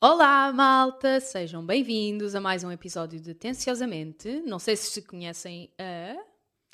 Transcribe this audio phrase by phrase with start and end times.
[0.00, 1.20] Olá, malta!
[1.20, 4.42] Sejam bem-vindos a mais um episódio de Tenciosamente.
[4.46, 6.16] Não sei se conhecem a.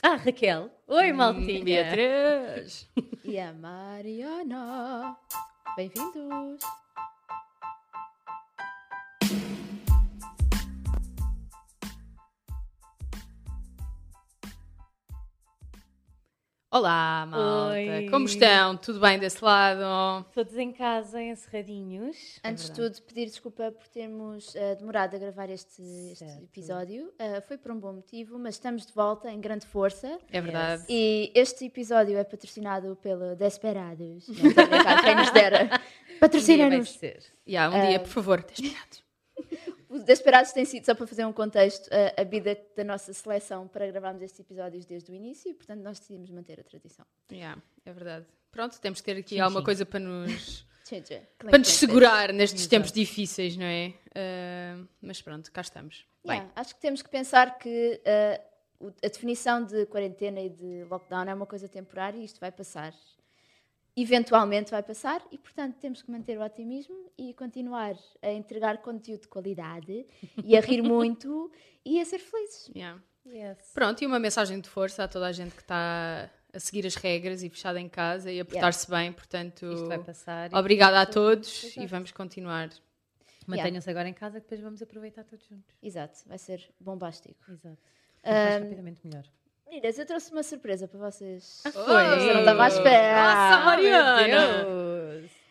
[0.02, 0.70] Ah, Raquel.
[0.86, 1.64] Oi, maltinha.
[1.64, 2.88] Beatriz!
[3.24, 5.16] E a Mariana.
[5.76, 6.60] Bem-vindos.
[16.74, 17.74] Olá, malta!
[17.74, 18.08] Oi.
[18.10, 18.76] Como estão?
[18.76, 20.26] Tudo bem desse lado?
[20.34, 22.40] Todos em casa, encerradinhos.
[22.42, 22.96] Antes de verdade.
[22.96, 27.12] tudo, pedir desculpa por termos eh, demorado a gravar este, este episódio.
[27.16, 30.18] Eh, foi por um bom motivo, mas estamos de volta em grande força.
[30.32, 30.84] É verdade.
[30.88, 34.26] E este episódio é patrocinado pelo Desperados.
[34.26, 35.80] Não estou a brincar, quem nos dera.
[36.14, 36.98] Um dia Patrocina-nos.
[37.46, 38.96] Yeah, um dia, por favor, desperado.
[39.94, 43.68] Os Desperados tem sido, só para fazer um contexto, a, a vida da nossa seleção
[43.68, 47.06] para gravarmos estes episódios desde o início e, portanto, nós decidimos manter a tradição.
[47.30, 48.26] Yeah, é verdade.
[48.50, 49.64] Pronto, temos que ter aqui Sim, alguma sim.
[49.64, 50.66] coisa para nos,
[51.38, 53.94] para nos segurar nestes tempos difíceis, não é?
[54.14, 56.04] Ah, mas pronto, cá estamos.
[56.26, 58.00] Yeah, acho que temos que pensar que
[58.80, 62.50] o- a definição de quarentena e de lockdown é uma coisa temporária e isto vai
[62.50, 62.92] passar.
[63.96, 69.22] Eventualmente vai passar e, portanto, temos que manter o otimismo e continuar a entregar conteúdo
[69.22, 70.04] de qualidade
[70.42, 71.50] e a rir muito
[71.84, 72.70] e a ser felizes.
[72.74, 73.00] yeah.
[73.26, 73.70] Yes.
[73.72, 76.94] Pronto, e uma mensagem de força a toda a gente que está a seguir as
[76.94, 80.52] regras e fechada em casa e a portar-se bem, portanto, Isto vai passar.
[80.52, 81.86] e obrigada a todos e exato.
[81.88, 82.68] vamos continuar.
[83.46, 85.74] Mantenham-se agora em casa que depois vamos aproveitar todos juntos.
[85.82, 87.42] Exato, vai ser bombástico.
[87.50, 87.78] Exato.
[88.24, 89.24] Mais rapidamente melhor.
[89.68, 91.62] Meninas, eu trouxe uma surpresa para vocês.
[91.72, 91.72] Foi.
[91.82, 93.22] Você não estava à espera.
[93.22, 94.26] Nossa, Mariana!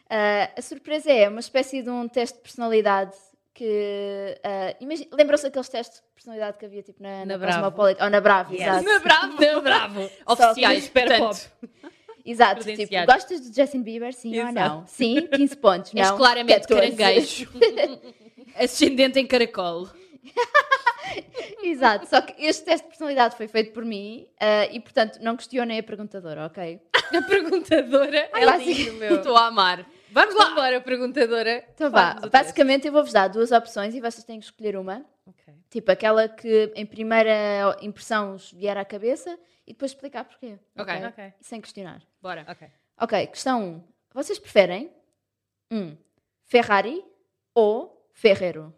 [0.10, 3.16] Ah, a surpresa é uma espécie de um teste de personalidade
[3.54, 4.40] que.
[4.44, 7.54] ah, imagi- Lembram-se daqueles testes de personalidade que havia tipo na, na, Na Bravo.
[7.56, 8.04] Cosmopolitan?
[8.06, 8.62] Ou na Bravo, Yes.
[8.62, 8.84] exato.
[8.86, 9.42] Na Bravo!
[9.42, 10.10] Não, bravo.
[10.26, 11.52] Oficiais, portanto.
[12.26, 14.70] Exato, tipo, gostas de Justin Bieber, sim ou Exato.
[14.76, 14.88] não?
[14.88, 15.94] Sim, 15 pontos.
[15.94, 16.96] És não, claramente 14.
[16.96, 17.50] caranguejo.
[18.56, 19.90] Ascendente em caracol.
[21.64, 25.36] Exato, só que este teste de personalidade foi feito por mim ah, e, portanto, não
[25.36, 26.82] questionem a perguntadora, ok?
[26.94, 29.16] A perguntadora é Basic- lindo, meu.
[29.18, 29.86] Estou a amar.
[30.12, 30.54] Vamos lá!
[30.54, 31.66] Lá, perguntadora.
[31.74, 34.96] Então vá, basicamente eu vou-vos dar duas opções e vocês têm que escolher uma.
[34.98, 35.14] teste.
[35.26, 35.54] Ok.
[35.70, 40.60] Tipo, aquela que em primeira impressão vos vier à cabeça e depois explicar porquê.
[40.78, 40.94] Ok.
[41.08, 41.34] Ok.
[41.42, 42.02] Sem questionar.
[42.22, 42.46] Bora.
[42.48, 42.68] Ok.
[43.00, 43.66] Ok, questão 1.
[43.66, 43.84] Um.
[44.14, 44.92] Vocês preferem
[45.72, 45.98] um,
[46.46, 47.04] Ferrari
[47.56, 48.74] ou Ferrero?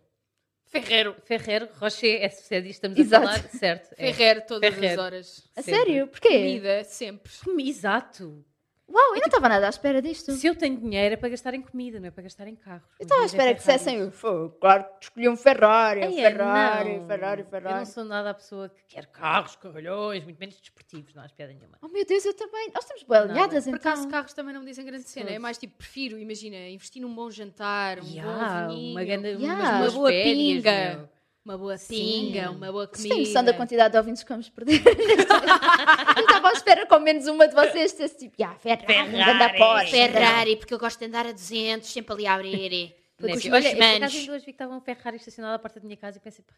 [0.82, 1.16] Ferreiro.
[1.26, 3.28] Ferreiro, Rocher, é que estamos Exato.
[3.28, 3.94] a falar, certo?
[3.98, 4.12] é.
[4.14, 4.94] Ferreiro todas Ferreiro.
[5.02, 5.50] as horas.
[5.56, 5.80] A Sempre.
[5.86, 6.08] sério?
[6.08, 6.30] Porquê?
[6.30, 7.32] Comida, sempre.
[7.70, 8.44] Exato.
[8.88, 10.32] Uau, eu não estava nada à espera disto.
[10.34, 12.88] Se eu tenho dinheiro é para gastar em comida, não é para gastar em carros.
[13.00, 16.32] Eu estava à espera que dissessem, "Fô, claro que escolhi um Ferrari, um Ai, é,
[16.32, 17.08] Ferrari, não.
[17.08, 17.78] Ferrari, Eu Ferrari.
[17.80, 21.52] não sou nada a pessoa que quer carros, carrolhões, muito menos desportivos, não há piada
[21.52, 21.78] nenhuma.
[21.82, 22.70] Oh meu Deus, eu também.
[22.76, 23.92] Nós estamos bem alinhadas Por então.
[23.92, 25.32] acaso, carros também não me dizem grande cena.
[25.32, 28.24] É mais tipo, prefiro, imagina, investir num bom jantar, um Ya,
[28.68, 31.10] bom vinho, uma, grande, umas uma boa férias, pinga, meu.
[31.46, 31.96] Uma boa Sim.
[31.96, 33.14] pinga, uma boa comida.
[33.16, 34.82] têm noção da quantidade de ouvintes que vamos perder?
[36.20, 39.12] estava à espera com menos uma de vocês desse tipo, yeah, Ferrari, Ferrari.
[39.12, 39.58] Ferrari.
[39.58, 39.92] Porsche.
[39.92, 42.96] Ferrari, porque eu gosto de andar a 200, sempre ali a abrir.
[43.22, 44.16] Nesse- meus Olha, eu por acaso manos.
[44.16, 46.44] ainda hoje vi que estava um Ferrari estacionado à porta da minha casa e pensei,
[46.44, 46.54] "Pá,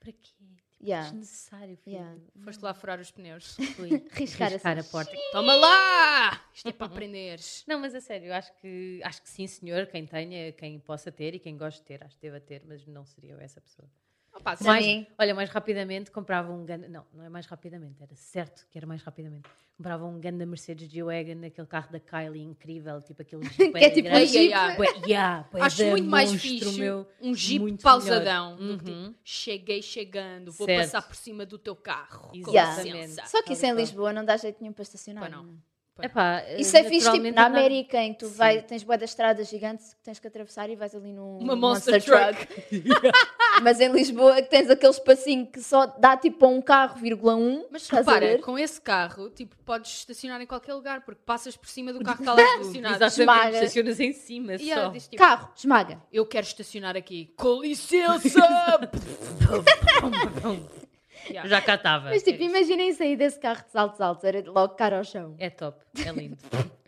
[0.00, 0.18] para quê?
[0.20, 1.00] Tipo, Ya.
[1.02, 1.96] Desnecessário, filho.
[1.96, 2.14] Ya.
[2.44, 3.56] Foste lá furar os pneus.
[3.74, 4.90] Fui Riscar riscar a assim.
[4.92, 5.12] porta.
[5.32, 6.40] Toma lá!
[6.54, 7.64] Isto é para aprenderes.
[7.66, 11.34] Não, mas a sério, acho que, acho que sim, senhor, quem tenha, quem possa ter
[11.34, 13.88] e quem gosta de ter, acho que deva ter, mas não seria eu essa pessoa.
[14.38, 16.88] Opa, Mais, olha, mais rapidamente comprava um ganda.
[16.88, 19.48] Não, não é mais rapidamente, era certo que era mais rapidamente.
[19.76, 23.72] Comprava um ganda Mercedes G-Wagon, aquele carro da Kylie incrível, tipo aquele Jeep.
[23.78, 24.26] Que é tipo um grande.
[24.32, 24.50] Jeep.
[24.50, 24.74] Ya.
[24.76, 27.06] Bué- ya, bué Acho muito mais fixe meu.
[27.20, 28.56] um jeep muito pausadão.
[28.56, 28.76] que, Uhum.
[28.78, 30.80] tipo, cheguei chegando, vou Certo.
[30.84, 32.30] passar por cima do teu carro.
[32.34, 33.28] Exatamente.
[33.28, 33.72] Só que isso em.
[33.74, 35.30] Lisboa não dá jeito nenhum para estacionar.
[35.30, 35.56] Não.
[36.02, 39.48] Epá, Isso é fixe, tipo, na América, em que tu vai, tens boa das estradas
[39.48, 42.48] gigantes que tens que atravessar e vais ali num Uma monster, monster truck.
[43.62, 47.34] Mas em Lisboa que tens aquele espacinho que só dá tipo a um carro, vírgula
[47.34, 47.66] um.
[47.70, 51.92] Mas repara, com esse carro, tipo, podes estacionar em qualquer lugar, porque passas por cima
[51.92, 52.94] do carro que está lá estacionado.
[52.94, 53.56] Exatamente, Esmaga.
[53.56, 54.88] estacionas em cima ela só.
[54.90, 56.00] diz, tipo, Carro, esmaga.
[56.12, 57.32] eu quero estacionar aqui.
[57.36, 58.40] Com licença!
[61.30, 61.48] Yeah.
[61.48, 62.10] Já cá estava.
[62.10, 65.34] Mas tipo, imaginem sair desse carro de saltos altos, era logo cara ao chão.
[65.38, 66.36] É top, é lindo.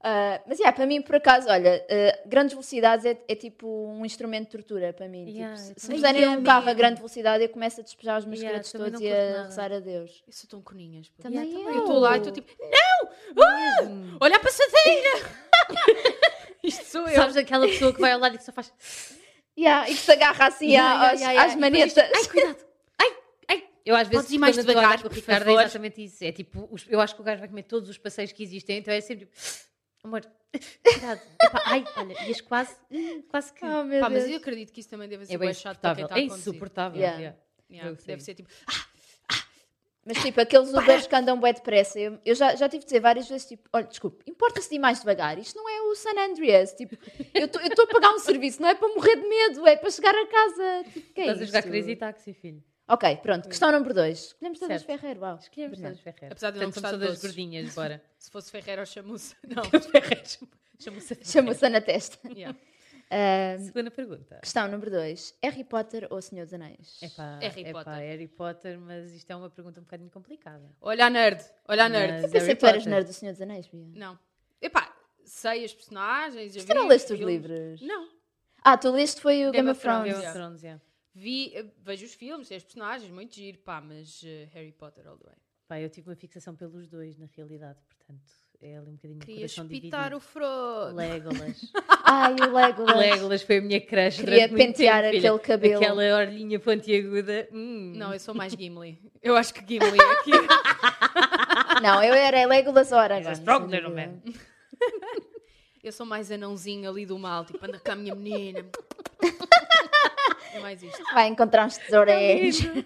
[0.00, 4.06] Ah, mas yeah, para mim, por acaso, olha, ah, grandes velocidades é, é tipo um
[4.06, 5.28] instrumento de tortura para mim.
[5.28, 8.16] Yeah, tipo, se- me também puserem um carro a grande velocidade, eu começo a despejar
[8.20, 9.42] os meus Yeah, créditos também todos e a nada.
[9.48, 10.22] rezar a Deus.
[10.24, 11.08] Eu sou tão coninhas.
[11.08, 11.20] pô.
[11.20, 11.74] Também Yeah, eu.
[11.74, 13.10] Eu estou lá e estou tipo, não!
[13.44, 14.16] Ah!
[14.20, 15.10] Olha a passadeira!
[16.62, 17.16] Isto sou eu.
[17.16, 18.72] Sabes aquela pessoa que vai ao lado e que só faz.
[19.58, 21.70] Yeah, e que se agarra assim Yeah, à- yeah, aos- yeah, às yeah.
[21.70, 22.18] Depois manetas.
[22.22, 22.67] Ai, cuidado!
[23.88, 25.44] Eu às vezes Podes ir mais quando eu estou a devagar, com o Ricardo é
[25.46, 25.60] favor?
[25.62, 26.22] exatamente isso.
[26.24, 28.78] É tipo, os- eu acho que o gajo vai comer todos os passeios que existem,
[28.78, 29.36] então é sempre tipo.
[30.04, 30.20] Amor,
[30.84, 31.20] cuidado.
[31.42, 32.76] Epá, ai, olha, ias quase,
[33.28, 33.64] quase que.
[33.64, 34.32] Oh, meu Pá, mas Deus.
[34.32, 36.22] eu acredito que isso também deve ser é bem chato para quem está É a
[36.28, 36.38] conduzir.
[36.52, 37.00] insuportável.
[37.00, 37.18] Yeah.
[37.18, 37.38] yeah.
[37.70, 38.06] Yeah, Eu sei.
[38.06, 38.48] deve ser tipo,
[40.06, 43.00] Mas tipo, aqueles Ubers que andam bem depressa, eu, eu já, já tive de dizer
[43.00, 46.18] várias vezes, tipo, olha, desculpe, importa-se de ir mais devagar, isto não é o San
[46.18, 46.96] Andreas, tipo,
[47.34, 50.14] eu estou a pagar um serviço, não é para morrer de medo, é para chegar
[50.14, 51.68] a casa, tipo, que é Estás a jogar isto?
[51.70, 52.62] Crazy Taxi, filho.
[52.88, 54.98] Ok, pronto, questão número 2, escolhemos todas Certo.
[55.00, 55.36] Ferreiro, uau.
[55.36, 56.28] Escolhemos todas Ferreira.
[56.32, 57.22] Apesar de eu não Portanto, gostar de todas doces.
[57.36, 58.02] gordinhas, bora.
[58.18, 59.36] se fosse Ferreira ou chamuça.
[59.46, 59.62] Não.
[59.64, 60.22] Ferreira,
[60.78, 62.18] chama-se Chama-se na testa.
[62.34, 62.58] Yeah.
[63.10, 64.38] Ah, Segunda pergunta.
[64.42, 66.98] questão número 2, Harry Potter ou Senhor dos Anéis?
[67.02, 67.94] Epá, Harry epá, Potter.
[68.02, 70.70] Harry Potter, mas isto é uma pergunta um bocadinho complicada.
[70.80, 72.12] Olha a nerd, olha a nerd.
[72.12, 72.90] Mas Eu pensei Harry que tu eras Potter.
[72.94, 73.86] nerd do Senhor dos Anéis, Bia.
[73.94, 74.18] Não.
[74.60, 74.94] Epá,
[75.24, 76.52] sei as personagens.
[76.54, 77.34] já Tu não leste os filmes.
[77.42, 77.80] livros?
[77.80, 78.08] Não.
[78.62, 80.02] Ah, tu leste foi o Game Game, of Thrones.
[80.02, 80.20] Thrones.
[80.20, 80.38] Game of.
[80.38, 80.82] Thrones, yeah.
[81.18, 85.16] Vi, eh, vejo os filmes, as personagens, muito giro, pá, mas eh, Harry Potter all
[85.18, 85.34] the way.
[85.66, 88.30] Pá, eu tive uma fixação pelos dois, na realidade, portanto,
[88.62, 90.94] é ali um bocadinho Queria coração espitar o Frodo.
[90.94, 91.72] Legolas.
[92.04, 92.96] Ai, o Legolas.
[92.96, 95.32] Legolas foi a minha crush Queria durante muito pentear tempo, filha.
[95.32, 95.82] aquele cabelo.
[95.82, 97.48] Aquela orelhinha pontiaguda.
[97.52, 97.92] Hum.
[97.96, 99.02] Não, eu sou mais Gimli.
[99.20, 100.30] Eu acho que Gimli é aqui.
[101.82, 103.30] Não, eu era Legolas ou Aragorn.
[103.32, 104.20] He's a strong little man.
[105.82, 108.66] Eu sou mais anãozinho ali do mal, tipo, anda com a minha menina.
[110.54, 111.02] É mais isto.
[111.12, 112.14] Vai encontrar uns tesouros.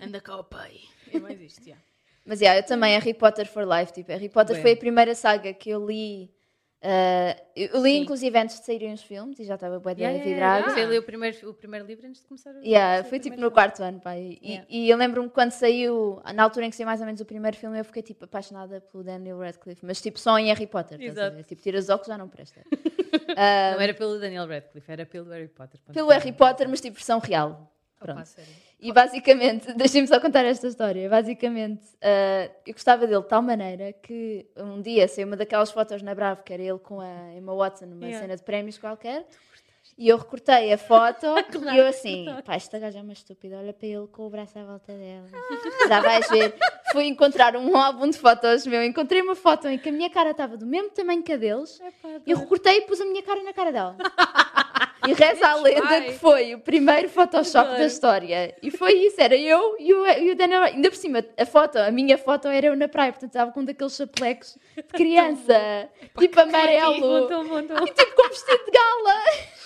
[0.02, 0.80] Anda cá ao pai.
[1.12, 1.76] É mais isto, já.
[2.24, 3.92] Mas yeah, eu também, Harry Potter for Life.
[3.92, 4.62] Tipo, Harry Potter Bem.
[4.62, 6.30] foi a primeira saga que eu li.
[6.82, 7.98] ah, eu li, Sim.
[8.02, 10.58] inclusive, antes de saírem os filmes e já estava bué Yeah, yeah, yeah, vidrada.
[10.70, 10.74] yeah.
[10.74, 13.40] Você leu o primeiro, o primeiro livro antes de começar a Yeah, foi o tipo
[13.40, 14.38] no quarto ano, pai.
[14.40, 14.66] E, Yeah.
[14.70, 17.56] e eu lembro-me quando saiu, na altura em que saiu mais ou menos o primeiro
[17.56, 20.98] filme, eu fiquei tipo apaixonada pelo Daniel Radcliffe, mas tipo só em Harry Potter.
[21.44, 22.62] Tipo, tiras os óculos já não presta.
[23.12, 25.80] Não era pelo Daniel Radcliffe, era pelo Harry Potter.
[25.92, 26.08] Pelo final.
[26.10, 27.70] Harry Potter, mas tipo versão real.
[28.00, 28.26] Opa, Pronto.
[28.26, 28.50] sério.
[28.80, 31.08] E basicamente, deixem-me só contar esta história.
[31.08, 36.02] Basicamente, ah, eu gostava dele de tal maneira que um dia saiu uma daquelas fotos
[36.02, 38.20] na Bravo, que era ele com a Emma Watson numa Yeah.
[38.22, 39.24] cena de prémios qualquer.
[40.02, 41.26] E eu recortei a foto
[41.72, 44.58] e eu assim, pá, esta gaja é uma estúpida, olha para ele com o braço
[44.58, 45.28] à volta dela.
[45.86, 46.56] Já vais ver.
[46.90, 50.32] Fui encontrar um álbum de fotos meu, encontrei uma foto em que a minha cara
[50.32, 53.22] estava do mesmo tamanho que a deles Epá, e eu recortei e pus a minha
[53.22, 53.96] cara na cara dela.
[55.06, 58.54] E reza a lenda que foi o primeiro Photoshop da história.
[58.62, 60.62] E foi isso, era eu e o, e o Daniel.
[60.62, 63.60] Ainda por cima, a foto, a minha foto era eu na praia, portanto estava com
[63.60, 67.28] um daqueles chapelecos de criança, tipo amarelo,
[67.84, 69.62] e tipo com vestido de gala.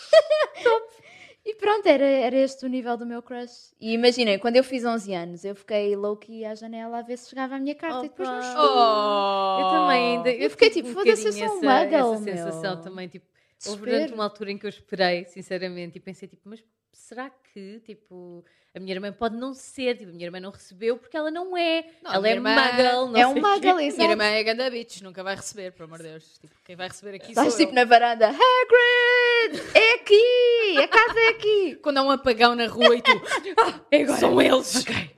[1.48, 3.72] E pronto, era, era este o nível do meu crush.
[3.80, 7.30] E imaginem, quando eu fiz 11 anos, eu fiquei low-key à janela a ver se
[7.30, 8.64] chegava a minha carta e depois não chegou.
[8.64, 9.58] Oh!
[9.60, 10.30] Eu também ainda.
[10.32, 12.36] Eu fiquei tive tipo, foda-se, eu sou um muggle, essa meu.
[12.36, 13.26] sensação também, tipo,
[13.64, 13.90] houve Desespero.
[13.92, 18.44] durante uma altura em que eu esperei, sinceramente, e pensei, tipo, mas será que, tipo,
[18.74, 21.56] a minha irmã pode não ser, tipo, a minha irmã não recebeu porque ela não
[21.56, 21.84] é.
[22.02, 23.50] Não, ela é irmã- muggle, não É um sei o quê.
[23.52, 24.10] muggle, Minha exato.
[24.10, 26.38] irmã é ganda bitch, nunca vai receber, pelo amor de Deus.
[26.40, 27.76] Tipo, quem vai receber aqui Estás sou tipo eu.
[27.76, 29.15] na varanda, Hagrid!
[29.74, 30.78] É aqui!
[30.82, 31.76] A casa é aqui!
[31.82, 33.10] Quando há um apagão na rua e tu...
[33.58, 34.18] ah, É agora.
[34.18, 34.76] são eles!
[34.82, 35.16] Ok.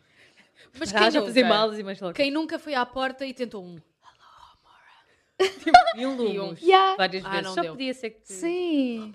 [0.78, 1.54] Mas quem já fazer nunca?
[1.54, 2.14] malas e mais logo.
[2.14, 3.80] Quem nunca foi à porta e tentou um...
[5.96, 6.60] E um- lumos.
[6.60, 6.96] Yeah.
[6.96, 7.44] Várias Ah, vezes.
[7.46, 7.72] não Só deu.
[7.72, 8.32] podia ser que.
[8.32, 9.14] Sim.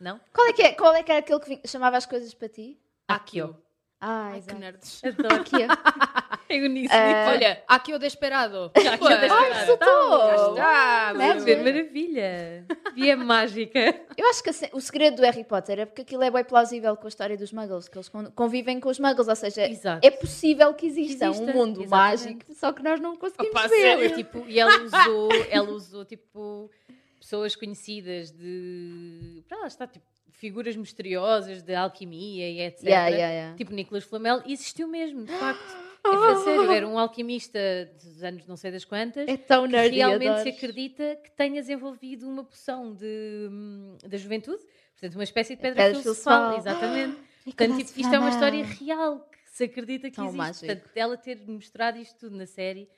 [0.00, 0.20] Não?
[0.32, 2.78] Qual é que, é, qual é, que era aquele que chamava as coisas para ti?
[3.08, 3.56] Akio.
[4.00, 5.02] Ah, Ai, que nerds.
[5.04, 5.44] Adoro.
[6.56, 6.62] Aqui.
[6.64, 7.00] É uníssono.
[7.00, 8.70] Ah, Olha, aqui o desesperado.
[8.74, 9.32] Akio Ué, Desperado.
[9.32, 9.66] Ai!
[9.66, 11.12] Já está?
[11.12, 11.64] Estás a ver?
[11.64, 12.66] Maravilha.
[12.94, 13.80] Via mágica.
[14.16, 17.06] Eu acho que o segredo do Harry Potter é porque aquilo é bem plausível com
[17.06, 20.06] a história dos muggles, que eles con- convivem com os muggles, ou seja, Exato.
[20.06, 21.88] é possível que exista, exista, um mundo exatamente.
[21.88, 23.80] mágico, só que nós não conseguimos Opa, ver.
[23.80, 26.70] sério, Tipo, e ela usou, ela usou tipo
[27.18, 29.42] pessoas conhecidas de.
[29.48, 32.82] Para lá está, tipo, figuras misteriosas de alquimia e etc.
[32.84, 33.56] Yeah, yeah, yeah.
[33.56, 35.91] Tipo Nicolas Flamel, e existiu mesmo, de facto.
[36.04, 37.58] É a sério, era um alquimista
[38.02, 39.28] dos anos não sei das quantas.
[39.28, 40.42] É tão que nerdy, realmente adoro.
[40.42, 45.62] se acredita que tenha desenvolvido uma poção de, hum, da juventude, portanto, uma espécie de
[45.62, 46.50] pedra, pedra filosofal.
[46.50, 46.58] filosofal.
[46.58, 47.20] Exatamente.
[47.46, 50.38] Nicolas Portanto, tipo, isto é uma história real que se acredita que Tão existe.
[50.38, 50.66] mágico.
[50.66, 52.88] Portanto, ela ter mostrado isto tudo na série,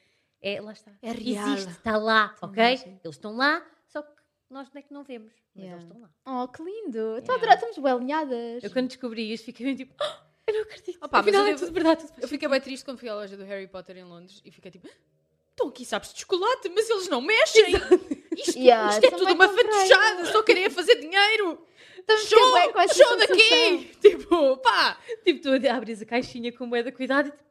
[0.40, 0.92] é, lá está.
[1.02, 1.48] É real.
[1.48, 2.62] Existe, está lá, Tão ok?
[2.62, 2.88] mágico.
[3.04, 4.12] Eles estão lá, só que
[4.50, 5.82] nós não é que não vemos, mas Yeah.
[5.82, 6.42] eles estão lá.
[6.42, 7.18] Oh, que lindo!
[7.18, 7.32] Estou Yeah.
[7.32, 8.64] a adorar, estamos bem alinhadas.
[8.64, 10.96] Eu quando descobri isto fiquei tipo, "Ah, eu não acredito.
[10.96, 13.14] Opa, mas Afinal eu é tudo verdade, tudo Eu fiquei bem triste quando fui à
[13.14, 14.88] loja do Harry Potter em Londres e fiquei tipo...
[15.50, 17.74] Estão aqui sabes de chocolate, mas eles não mexem.
[18.36, 21.64] Isto, Yeah, isto é tudo uma fatujada, só queria fazer dinheiro.
[21.96, 23.36] Estamos Show, bem com essa show sensação.
[23.36, 23.94] daqui.
[24.02, 24.98] Tipo, pá.
[25.22, 27.44] Tipo, tu abres a caixinha com moeda, cuidado e tipo,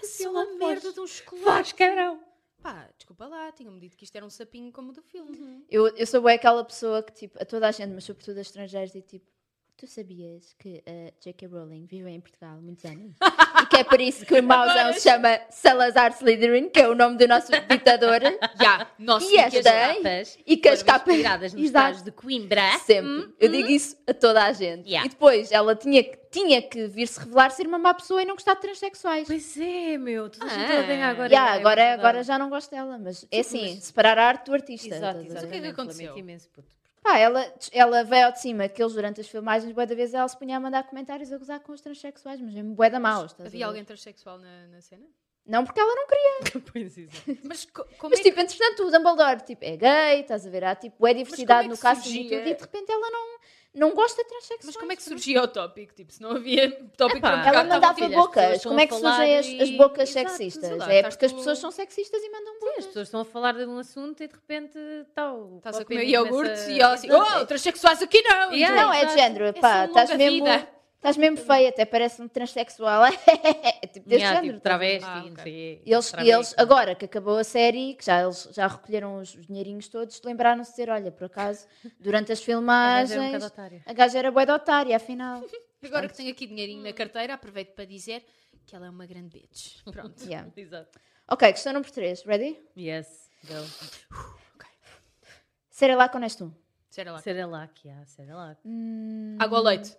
[0.00, 1.44] É só lá uma merda de um chocolate.
[1.44, 2.22] vais, cabrão.
[2.62, 5.64] Pá, desculpa lá, tinham-me dito que isto era um sapinho como do filme.
[5.68, 8.42] Eu, eu sou bem aquela pessoa que, tipo, a toda a gente, mas sobretudo a
[8.42, 9.26] estrangeiros, e tipo,
[9.80, 11.46] tu sabias que a J.K.
[11.46, 13.16] Rowling viveu em Portugal há muitos anos?
[13.62, 16.94] e que é por isso que o mauzão se chama Salazar Slytherin, que é o
[16.94, 18.20] nome do nosso ditador.
[18.60, 19.62] Já, nossa, E esta?
[19.72, 22.78] capas E que as capas- inspiradas nos trajes de Coimbra.
[22.84, 23.32] Sempre.
[23.40, 24.86] Eu digo isso a toda a gente.
[24.86, 25.06] Yeah.
[25.06, 28.34] E depois ela tinha que, tinha que vir-se revelar ser uma má pessoa e não
[28.34, 29.26] gostar de transexuais.
[29.26, 30.28] Pois é, meu.
[30.28, 30.58] Toda a Ah.
[30.58, 31.28] gente a ganhar agora.
[31.32, 34.52] Yeah, é agora, agora já não gosto dela, mas é assim, separar a arte do
[34.52, 34.94] artista.
[34.94, 35.46] Exato, exato.
[35.46, 36.08] o que é que aconteceu?
[36.10, 36.68] Lamento imenso, puto.
[37.02, 40.12] Pá, ela, ela veio ao de cima que eles durante as filmagens, bué da vez
[40.12, 43.00] ela se punha a mandar comentários a gozar com os transexuais, mas é bué da
[43.46, 45.06] Havia alguém transexual na, na cena?
[45.46, 46.30] Não, porque ela não queria.
[46.72, 47.38] Pois exato.
[47.44, 48.28] Mas co- como Mas é que...
[48.28, 50.62] tipo, entretanto, o Dumbledore tipo, é gay, estás a ver?
[50.64, 52.38] Há tipo, é diversidade é no que e surgia?
[52.38, 53.38] tudo, e de repente ela não,
[53.74, 54.64] não gosta de transexuais.
[54.66, 55.94] Mas como é que surgia o tópico?
[55.94, 58.62] Tipo, se não havia tópico Epá, para Ela mandava bocas.
[58.62, 60.76] Como é que surgem as, e- as bocas Exato, sexistas?
[60.78, 62.78] lá, é porque as pessoas são sexistas e mandam Sim, bocas.
[62.78, 64.78] as pessoas estão a falar de um assunto e de repente
[65.14, 65.56] tal.
[65.58, 68.52] Estás a comer Pina iogurte começa- e ela assim, oh, transexuais aqui não!
[68.52, 70.68] Yeah, Não, é de género, É pá, estás mesmo, vida.
[71.00, 73.04] Estás mesmo feia, até parece um transexual.
[73.26, 74.52] é tipo deste Yeah, género.
[74.54, 75.42] tipo, travesti, Ah, não ok.
[75.42, 75.82] sei.
[75.84, 76.34] E eles, travesti.
[76.36, 80.20] eles, agora que acabou a série, que já, eles já recolheram os, os dinheirinhos todos,
[80.22, 81.66] lembraram-se de dizer: olha, por acaso,
[81.98, 83.82] durante as A gaja filmagens, era um otária.
[83.86, 85.42] a gaja era bué de otária, afinal.
[85.82, 88.22] Agora que tenho aqui dinheirinho na carteira, aproveito para dizer
[88.66, 89.82] que ela é uma grande bitch.
[89.84, 90.14] Pronto.
[90.28, 90.50] Yeah.
[90.54, 90.98] Exato.
[91.26, 92.58] Ok, questão número 3, ready?
[92.76, 93.54] Yes, go.
[95.70, 96.52] Cerelac ou Nestum?
[96.90, 97.18] Será lá.
[97.20, 98.60] Cerelac, yeah, Cerelac.
[99.38, 99.96] Água ou leite?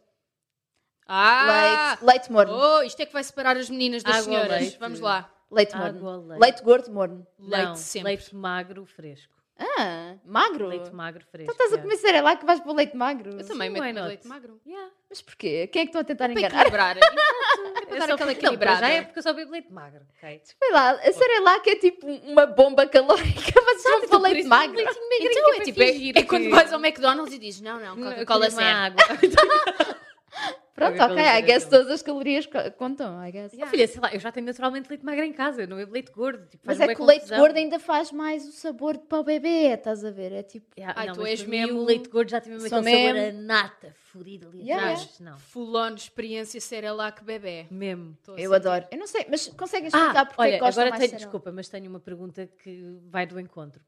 [1.14, 1.98] Ah!
[2.00, 2.54] Leite, leite morno.
[2.54, 4.62] Oh, isto é que vai separar as meninas das Água senhoras.
[4.62, 4.78] leite?
[4.80, 5.30] Vamos lá.
[5.52, 6.10] Leite Água morno.
[6.22, 6.42] ou leite?
[6.42, 7.28] Leite gordo, morno.
[7.38, 8.08] Leite Não, sempre.
[8.10, 9.34] leite magro fresco.
[9.60, 10.68] Ah, magro?
[10.68, 11.52] Leite magro fresco.
[11.52, 11.84] Então estás a yeah.
[11.84, 13.30] comer Cerelac que vais para o leite magro?
[13.40, 14.08] Eu também Sim, meto why no not?
[14.08, 14.60] leite magro.
[14.66, 14.90] Yeah.
[15.10, 15.68] Mas porquê?
[15.68, 16.56] Quem é que estão a tentar Para enganar?
[16.62, 16.98] equilibrar.
[16.98, 17.78] Exato.
[17.78, 18.80] É para É dar só aquela não, para equilibrada.
[18.80, 20.42] já é porque eu só bebo leite magro, ok?
[20.44, 24.74] Sei lá, a Cerelac é tipo uma bomba calórica, mas vão para o leite magro.
[24.84, 27.80] Magrinho Então que é tipo, é, é quando que- vais ao McDonald's e dizes não,
[27.80, 29.04] não, Coca-Cola eu água.
[30.74, 33.54] Pronto, ok, I guess todas as calorias co- contam, I guess.
[33.62, 35.92] Oh, filha, sei lá, eu já tenho naturalmente leite magro em casa, eu não bebo
[35.92, 36.48] leite gordo.
[36.48, 39.74] Tipo, Mas é que o leite gordo ainda faz mais o sabor para o bebê,
[39.74, 40.32] estás a ver?
[40.32, 40.66] É tipo.
[40.78, 43.32] Yeah, Ai, não, tu és mesmo- O leite gordo já tem mesmo aquele sabor a
[43.34, 45.20] nata, furido ali Yeah, atrás.
[45.20, 47.68] Não, Full-on experiência Cerelac bebê.
[47.70, 48.18] mesmo.
[48.30, 48.86] A Eu adoro.
[48.90, 51.20] Eu não sei, mas conseguem explicar Ah, porque é olha, que gostam agora mais tenho,
[51.22, 53.82] desculpa, mas tenho uma pergunta que vai do encontro.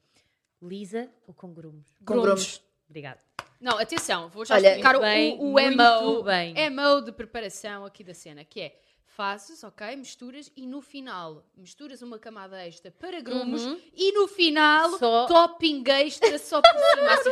[0.62, 1.88] Lisa ou com grumos?
[2.06, 2.62] Com grumos.
[2.90, 3.20] Obrigada.
[3.64, 6.54] Não, atenção, vou já Olha, explicar bem, o, o MO, bem.
[6.70, 12.02] MO de preparação aqui da cena, que é fazes, ok, misturas e no final misturas
[12.02, 13.62] uma camada extra para grumos
[13.96, 17.30] e no final Só- topping extra só por cima, assim.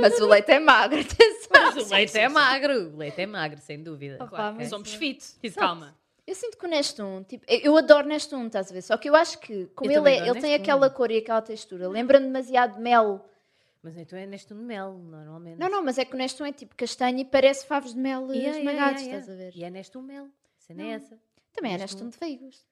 [0.00, 1.48] Mas o leite é magro, atenção.
[1.52, 4.16] Mas o leite é magro, o leite é magro, sem dúvida.
[4.16, 5.66] Opa, Claro, mas- somos fit, Exato.
[5.66, 5.96] calma.
[6.26, 8.82] Eu sinto que o Nestum, tipo, eu adoro Nestum, estás a ver?
[8.82, 11.40] Só que eu acho que, como Eu ele, é, ele tem aquela cor e aquela
[11.42, 13.24] textura, lembra-me demasiado de mel.
[13.84, 15.58] Mas então é neste de mel, normalmente.
[15.58, 18.22] Não, não, mas é que o Nestum é tipo castanho e parece favos de mel
[18.32, 19.54] Yeah, yeah, esmagados, yeah, estás a yeah.
[19.54, 19.60] ver?
[19.60, 20.24] E é neste um mel.
[20.24, 21.20] A cena é essa.
[21.52, 22.04] Também é Nestum.
[22.06, 22.66] Nestum de figos.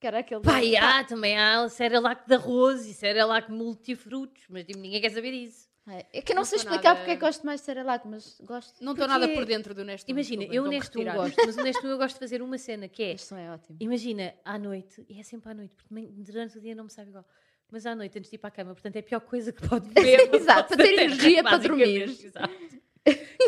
[0.00, 0.40] Que era aquele...
[0.42, 5.10] Pá, e há, também há Cerelac de arroz e Cerelac multifrutos, mas tipo, ninguém quer
[5.10, 5.68] saber isso.
[6.12, 8.06] É que eu não, Não sei explicar nada- porque é que gosto mais de Cerelac,
[8.06, 8.84] mas gosto.
[8.84, 10.10] Não estou Porque- nada por dentro do Nestum.
[10.10, 11.16] Imagina, desculpa, eu vou-me neste um retirar.
[11.16, 13.36] gosto, mas o neste um eu gosto de fazer uma cena que é, Este som
[13.38, 13.76] é ótimo.
[13.80, 16.90] imagina, à noite, e é sempre à noite, porque também durante o dia não me
[16.90, 17.24] sabe igual,
[17.70, 19.66] mas à noite antes de ir para a cama, portanto é a pior coisa que
[19.68, 20.34] pode ver.
[20.34, 22.02] Exato, para ter energia para dormir.
[22.02, 22.54] Exato.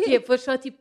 [0.04, 0.78] Que é pôr só tipo,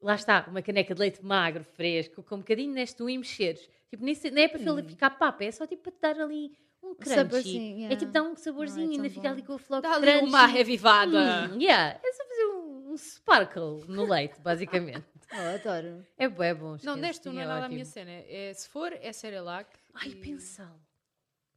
[0.00, 3.68] lá está, uma caneca de leite magro, fresco, com um bocadinho neste um e mexeres.
[3.90, 6.20] Tipo, nem, se- nem é para ele ficar papa, é só tipo para te dar
[6.24, 6.52] ali
[6.82, 7.14] um crunchy.
[7.14, 7.96] saborzinho, É yeah.
[7.96, 9.34] tipo dar um saborzinho, Ai, tão ainda fica bom.
[9.34, 11.50] ali com o floco Dá ali uma revivada.
[11.52, 15.04] Hum, yeah, é só fazer um, um sparkle no leite, basicamente.
[15.30, 16.06] Oh, adoro.
[16.16, 16.78] É bom, é bom.
[16.82, 18.10] Não, Nestum não é nada a minha cena.
[18.10, 19.68] É, se for, é Cerelac.
[19.92, 20.80] Ai, e- pensal.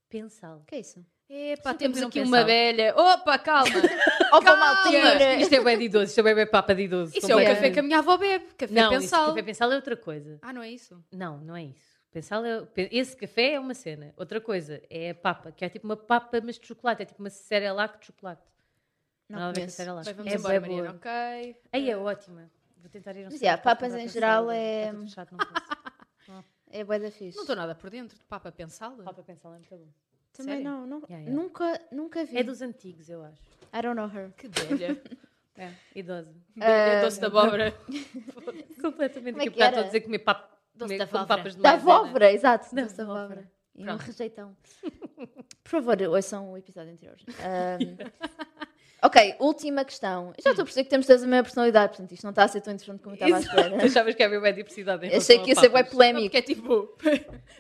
[0.10, 0.58] Pensal.
[0.58, 1.06] O que é isso?
[1.34, 2.38] Epá, temos não aqui pensava.
[2.38, 2.94] uma velha.
[2.96, 3.72] Opa, calma.
[4.34, 4.66] Opa, Calma.
[4.66, 5.36] maltinha!
[5.40, 7.18] Isto é bem de idoso, isto é bem, bem papa de idoso.
[7.18, 8.46] Isso é o café que a minha avó bebe.
[8.58, 9.28] Café Não, isso, pensal.
[9.28, 10.40] café pensal é outra coisa.
[10.42, 11.02] Ah, não é isso?
[11.12, 12.00] Não, não é isso.
[12.12, 14.14] Pensal é, esse café é uma cena.
[14.18, 17.04] Outra coisa é a papa, que é tipo uma papa, mas de chocolate.
[17.04, 18.42] É tipo uma Cerelac de chocolate.
[19.30, 19.78] Não a conheço.
[19.78, 20.06] Cerelac.
[20.06, 20.88] Bem, vamos é embora, bué Mariana.
[20.90, 20.96] boa.
[20.98, 21.56] Ok.
[21.72, 22.52] Aí é ótima.
[22.78, 25.38] Vou tentar ir Mas, yeah, para papas em pensal, geral é- Está tudo fechado, não
[25.38, 25.82] posso.
[26.74, 27.36] É bué da fixe.
[27.36, 28.92] Não estou nada por dentro de papa pensal.
[28.98, 29.88] Papa pensal é muito bom.
[30.34, 30.64] Também Sério?
[30.72, 31.32] não, não Yeah, yeah.
[31.32, 32.38] Nunca, nunca vi.
[32.38, 33.42] É dos antigos, eu acho.
[33.74, 34.32] I don't know her.
[34.38, 35.02] Que velha.
[35.58, 36.34] É, idosa.
[36.56, 37.72] Velha doce da abóbora.
[38.82, 39.34] Completamente.
[39.34, 40.50] Como é que estou a dizer comer papa.
[40.74, 41.38] Doce da com abóbora.
[41.38, 42.74] papas de Da abóbora, exato.
[42.74, 43.22] Da Da abóbora.
[43.26, 43.52] abóbora.
[43.76, 44.58] E um rejeitão.
[45.64, 47.18] Por favor, ouçam o episódio anterior.
[47.44, 47.98] Ahm,
[49.04, 50.34] ok, última questão.
[50.38, 52.44] Eu já estou a perceber que temos todas a mesma personalidade, portanto isto não está
[52.46, 53.86] a ser tão interessante como eu estava à Tu espera.
[53.86, 55.70] achavas que havia bem diversidade em Achei que ia ser.
[55.70, 56.24] Não, polémico.
[56.24, 56.98] porque é tipo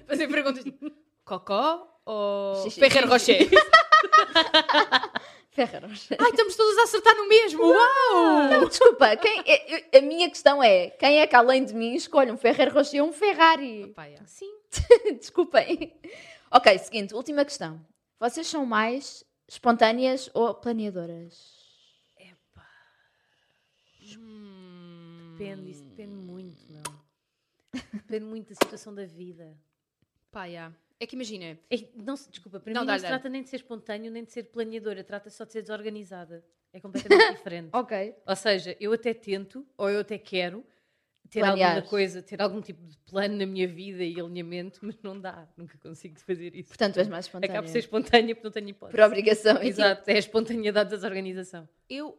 [0.07, 0.91] fazer perguntas tipo
[1.23, 2.79] Cocó ou Xixi.
[2.79, 3.49] Ferrer Rocher?
[5.51, 6.07] Ferreiros.
[6.17, 7.61] Ai, estamos todos a acertar no mesmo!
[7.65, 8.49] Uau!
[8.49, 11.93] Não, desculpa, quem, é- eu- a minha questão é: quem é que além de mim
[11.93, 13.93] escolhe um Ferreiro Rocher ou um Ferrari?
[13.97, 14.25] Yeah.
[14.25, 14.49] Sim.
[15.19, 15.93] Desculpem.
[16.49, 17.85] Ok, seguinte, última questão.
[18.19, 21.59] Vocês são mais espontâneas ou planeadoras?
[24.17, 26.83] Hum, depende, isso depende muito, não.
[27.93, 29.53] Depende muito da situação da vida.
[30.31, 30.73] Pá, yeah.
[31.01, 33.09] É que imagina, É, não, se- desculpa, para Não, mim dá, não se dá.
[33.09, 36.45] trata nem de ser espontâneo, nem de ser planeadora, trata só de ser desorganizada.
[36.71, 37.09] É completamente
[37.43, 37.69] diferente.
[37.73, 38.15] Ok.
[38.25, 40.63] Ou seja, eu até tento, ou eu até quero,
[41.27, 41.71] ter Planear.
[41.77, 45.47] alguma coisa, ter algum tipo de plano na minha vida e alinhamento, mas não dá,
[45.57, 46.67] nunca consigo fazer isso.
[46.69, 47.53] Portanto, és mais espontânea.
[47.55, 48.95] Acabo por ser espontânea porque não tenho hipótese.
[48.97, 49.63] Por obrigação.
[49.63, 51.67] Exato, é a espontaneidade da desorganização.
[51.89, 52.15] eu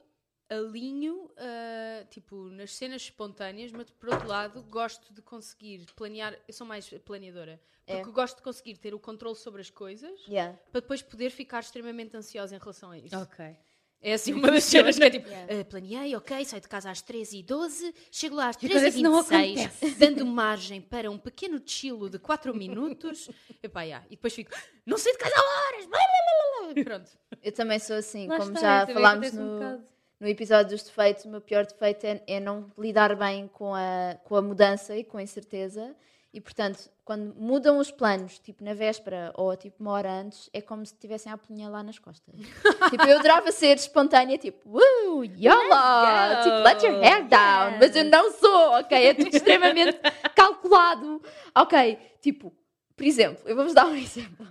[0.49, 6.39] alinho, ah, tipo, nas cenas espontâneas, mas por outro lado, gosto de conseguir planear.
[6.47, 7.61] Eu sou mais planeadora.
[7.87, 7.97] É.
[7.97, 10.57] Porque gosto de conseguir ter o controle sobre as coisas yeah.
[10.71, 13.17] para depois poder ficar extremamente ansiosa em relação a isso.
[13.17, 13.57] Ok.
[14.05, 15.61] É assim uma das cenas que é tipo, Yeah.
[15.61, 19.23] "Ah, planeei, ok, saio de casa às 13h12, chego lá às E depois isso não
[19.25, 23.31] 13h26, dando margem para um pequeno chilo de 4 minutos.
[23.63, 24.05] Epá, yeah.
[24.09, 24.51] E depois fico,
[24.85, 25.87] não saio de casa há horas!
[25.87, 27.11] blá, blá, blá, blá." Pronto.
[27.43, 29.92] Eu também sou assim, Lá como está, já falámos um
[30.23, 34.17] no, episódio dos defeitos, o meu pior defeito é, é não lidar bem com a,
[34.25, 35.95] com a mudança e com a incerteza.
[36.33, 40.63] E, portanto, quando mudam os planos, tipo na véspera ou tipo uma hora antes, é
[40.63, 42.35] como se tivessem a punha lá nas costas.
[42.89, 46.43] tipo, eu adorava ser espontânea, tipo, uh, yola, go.
[46.43, 47.79] tipo, let your hair down.
[47.79, 49.07] Mas eu não sou, ok?
[49.07, 49.99] É tudo extremamente
[50.35, 51.21] calculado.
[51.55, 52.51] Ok, tipo,
[52.97, 54.47] por exemplo, eu vou-vos dar um exemplo.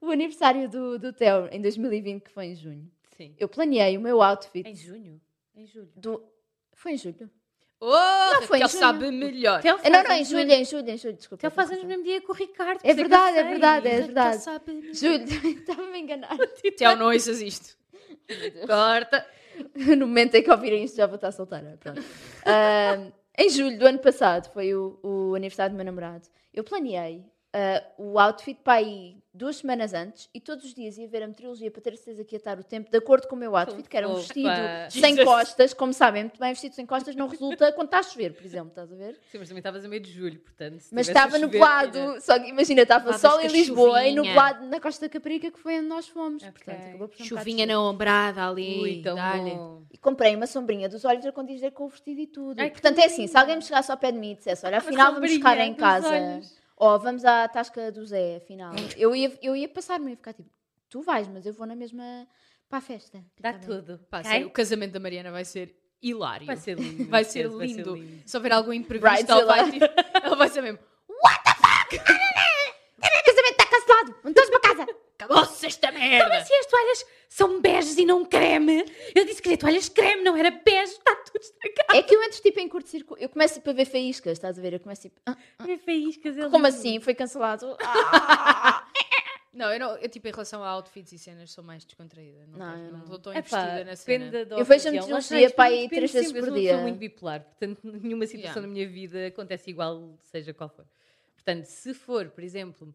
[0.00, 2.88] O aniversário do, do Theo em 2020, que foi em junho.
[3.18, 3.34] Sim.
[3.36, 5.20] Eu planeei o meu outfit Em junho?
[5.54, 5.90] Em julho.
[5.96, 6.24] do.
[6.72, 7.28] Foi em julho?
[7.80, 8.80] Oh, Não, foi Raquel junho.
[8.80, 9.60] sabe melhor.
[9.62, 11.46] Não, não, em julho, em julho, em julho, desculpa.
[11.46, 12.80] Ele faz tenho anos no mesmo dia com o Ricardo.
[12.82, 14.42] É que verdade, é verdade, é verdade.
[14.92, 15.24] Julho,
[15.58, 16.38] estava-me a enganar.
[16.76, 17.76] Theo, não ouças isto.
[18.66, 19.26] Corta.
[19.74, 21.76] No momento em que ouvirem isto já vou estar solteira.
[21.80, 22.00] Pronto.
[23.40, 27.24] Em julho do ano passado, foi o, o aniversário do meu namorado, eu planeei
[27.54, 31.28] ah, o outfit para aí duas semanas antes e todos os dias ia ver a
[31.28, 33.88] meteorologia para ter certeza que ia estar o tempo de acordo com o meu outfit,
[33.88, 34.20] que era um Opa.
[34.20, 34.50] vestido
[34.90, 35.24] sem Jesus.
[35.24, 35.72] costas.
[35.74, 38.68] Como sabem, muito bem, vestido sem costas não resulta quando está a chover, por exemplo,
[38.70, 39.18] estás a ver?
[39.30, 40.82] Sim, mas também estavas a meio de julho, portanto.
[40.92, 44.22] Mas estava nublado, era- só que imagina, estava sol em Lisboa e chuvinha.
[44.22, 46.42] nublado na Costa da Caparica, que foi onde nós fomos.
[46.42, 46.52] Ok.
[46.52, 48.78] Portanto, acabou por um Chuvinha na ombrada ali.
[48.80, 49.82] Ui, bom.
[49.92, 52.60] E comprei uma sombrinha dos olhos a condizer com o vestido e tudo.
[52.60, 54.78] Ai, Portanto, é assim, se alguém me chegasse ao pé de mim e dissesse, olha,
[54.78, 56.57] afinal vamos ficar em casa, olhos.
[56.78, 60.48] Ou vamos à tasca do Zé, afinal, eu ia, eu ia passar-me, ia ficar tipo,
[60.88, 62.26] tu vais, mas eu vou na mesma
[62.68, 63.24] para a festa.
[63.40, 63.98] Dá Tá tudo.
[64.10, 64.30] Pá, ok?
[64.30, 66.46] sério, o casamento da Mariana vai ser hilário.
[66.46, 67.08] Vai ser lindo.
[67.08, 67.94] Vai ser esquece, vai ser lindo.
[67.96, 68.22] lindo.
[68.28, 69.84] Se houver algum imprevisto, ela vai, tipo,
[70.22, 70.78] ela vai ser mesmo.
[72.98, 74.86] O casamento está cancelado, não estás para casa.
[75.14, 76.44] Acabou-se esta merda!
[76.44, 80.36] Se as toalhas são beges e não creme, eu disse que queria toalhas creme, não
[80.36, 81.98] era bege, está tudo estragado.
[81.98, 84.62] É que eu entro tipo em curto-circuito, eu começo tipo, a ver faíscas, estás a
[84.62, 84.72] ver?
[84.74, 86.98] Eu começo tipo, ah, Vê faíscas, é como assim?
[87.00, 87.76] Foi cancelado?
[89.50, 92.46] Não, eu, não, eu tipo, em relação a outfits e cenas, sou mais descontraída.
[92.46, 93.04] Não, Não, tenho- não não.
[93.04, 94.44] estou tão investida na cena.
[94.44, 95.08] da Eu vejo a ocasião.
[95.10, 96.76] Lá está, meteorologia, isto pá, tudo aí três vezes por Eu sou dia.
[96.78, 98.60] muito bipolar, portanto, nenhuma situação Yeah.
[98.60, 100.86] na minha vida acontece igual, seja qual for.
[101.34, 102.94] Portanto, se for, por exemplo,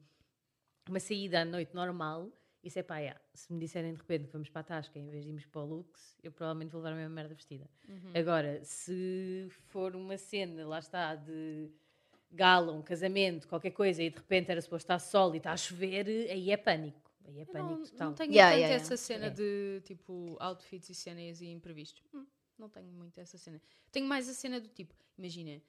[0.88, 2.32] uma saída à noite normal,
[2.63, 3.19] isso é pá, yeah.
[3.34, 5.65] se me disserem de repente vamos para a Tasca em vez de irmos para o
[5.65, 7.69] Lux, eu provavelmente vou levar a mesma merda vestida.
[7.88, 8.12] Uhum.
[8.15, 11.69] Agora, se for uma cena, lá está, de
[12.32, 15.58] gala, um casamento, qualquer coisa, e de repente era suposto estar sol e está a
[15.58, 17.02] chover, aí é pânico.
[17.26, 18.08] Aí é Eu pânico não, total.
[18.10, 19.04] não tenho Yeah, tanto yeah, essa yeah.
[19.04, 19.30] cena É.
[19.30, 22.02] de tipo outfits e cenas e imprevistos.
[22.13, 22.26] Hum,
[22.58, 23.62] não tenho muito essa cena.
[23.91, 25.62] Tenho mais a cena do tipo, imagina,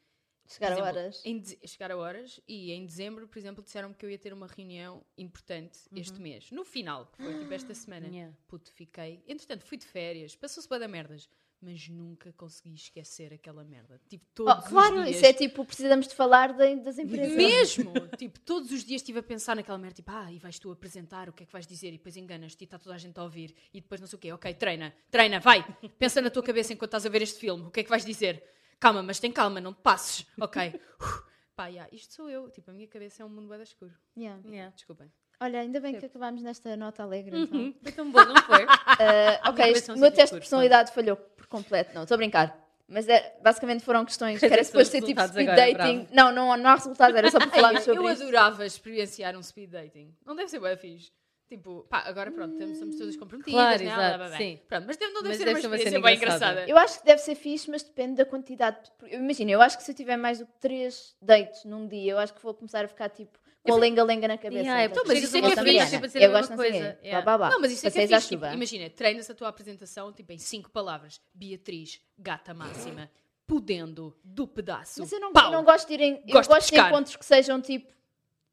[0.46, 1.22] Chegar a exemplo, horas.
[1.24, 4.46] em chegar a horas e em dezembro, por exemplo, disseram-me que eu ia ter uma
[4.46, 5.98] reunião importante Uhum.
[5.98, 6.50] este mês.
[6.50, 8.06] No final, que foi tipo esta semana.
[8.08, 8.34] Yeah.
[8.46, 9.22] Puto, fiquei.
[9.26, 11.28] Entretanto, fui de férias, passou-se bem da merdas,
[11.62, 13.98] mas nunca consegui esquecer aquela merda.
[14.06, 15.16] Tipo, Oh, todos claro, os dias.
[15.16, 17.34] isso é tipo, precisamos de falar de- das empresas.
[17.34, 17.92] Mesmo!
[18.18, 21.26] tipo, todos os dias estive a pensar naquela merda, tipo, ah, e vais tu apresentar,
[21.30, 21.88] o que é que vais dizer?
[21.88, 23.54] E depois enganas-te e está toda a gente a ouvir.
[23.72, 24.30] E depois não sei o quê.
[24.32, 25.64] Ok, treina, treina, vai!
[25.98, 27.64] Pensa na tua cabeça enquanto estás a ver este filme.
[27.66, 28.44] O que é que vais dizer?
[28.80, 30.26] Calma, mas tem calma, não te passes.
[30.40, 30.80] Ok.
[31.56, 32.50] Pá, yeah, isto sou eu.
[32.50, 33.92] Tipo, a minha cabeça é um mundo bem escuro.
[34.16, 34.40] Yeah.
[34.46, 34.74] Yeah.
[34.74, 35.10] Desculpem.
[35.40, 37.38] Olha, ainda bem que acabámos nesta nota alegre.
[37.38, 37.60] Então.
[37.60, 37.74] Uhum.
[37.82, 38.64] Foi tão bom, não foi?
[38.96, 41.92] Ah, ok, o meu teste de personalidade falhou por completo.
[41.94, 42.64] Não, estou a brincar.
[42.86, 46.08] Mas é, basicamente foram questões que era são suposto ser tipo resultados speed agora, dating.
[46.12, 48.22] Não, não, não há resultados, era só para falarmos eu sobre isto.
[48.22, 50.14] adorava experienciar um speed dating.
[50.24, 51.10] Não deve ser bem fixe.
[51.46, 53.84] Tipo, pá, agora pronto, estamos, estamos todas comprometidas, Claro, né?
[53.84, 54.36] exato, Blá, blá, blá.
[54.38, 54.60] sim.
[54.66, 56.50] Pronto, mas deve- não deve Mas ser deve uma ser uma experiência cena bem engraçada.
[56.52, 56.70] engraçada.
[56.70, 58.78] Eu acho que deve ser fixe, mas depende da quantidade.
[59.02, 62.12] de- Imagina, eu acho que se eu tiver mais do que três dates num dia,
[62.12, 64.60] eu acho que vou começar a ficar tipo com a lenga-lenga na cabeça.
[64.62, 65.02] Yeah, é ver?
[65.06, 66.92] mas isso é que é da fixe, a a Eu mesma gosto não sei coisa,
[67.00, 67.06] quê.
[67.06, 67.24] yeah.
[67.24, 67.50] Blá, blá, blá.
[67.54, 68.28] Não, mas isso é que é Passeios à fixe.
[68.30, 68.54] Tipo, chuva.
[68.54, 71.20] imagina, treinas a tua apresentação tipo, em cinco palavras.
[71.34, 73.10] Beatriz, gata máxima,
[73.46, 75.00] podendo do pedaço.
[75.00, 75.44] Mas eu não, pau.
[75.46, 76.22] eu não gosto de ir em.
[76.26, 76.88] Eu Gosto de de pescar.
[76.90, 77.92] encontros que sejam tipo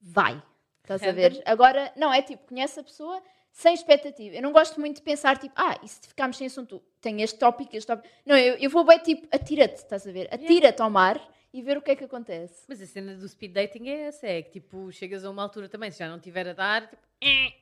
[0.02, 0.42] vai.
[0.84, 1.42] Estás a ver?
[1.46, 4.36] Agora, não, é tipo, conhece a pessoa sem expectativa.
[4.36, 6.82] Eu não gosto muito de pensar, tipo, ah, e se ficarmos sem assunto?
[7.00, 8.14] Tem este tópico, este tópico.
[8.26, 10.28] Não, eu, eu vou bem, tipo, atira-te, estás a ver?
[10.34, 11.22] Atira-te ao mar
[11.54, 12.64] e ver o que é que acontece.
[12.68, 15.68] Mas a cena do speed dating é essa, é que tipo, chegas a uma altura
[15.68, 17.54] também, se já não tiver a dar, tipo, eh,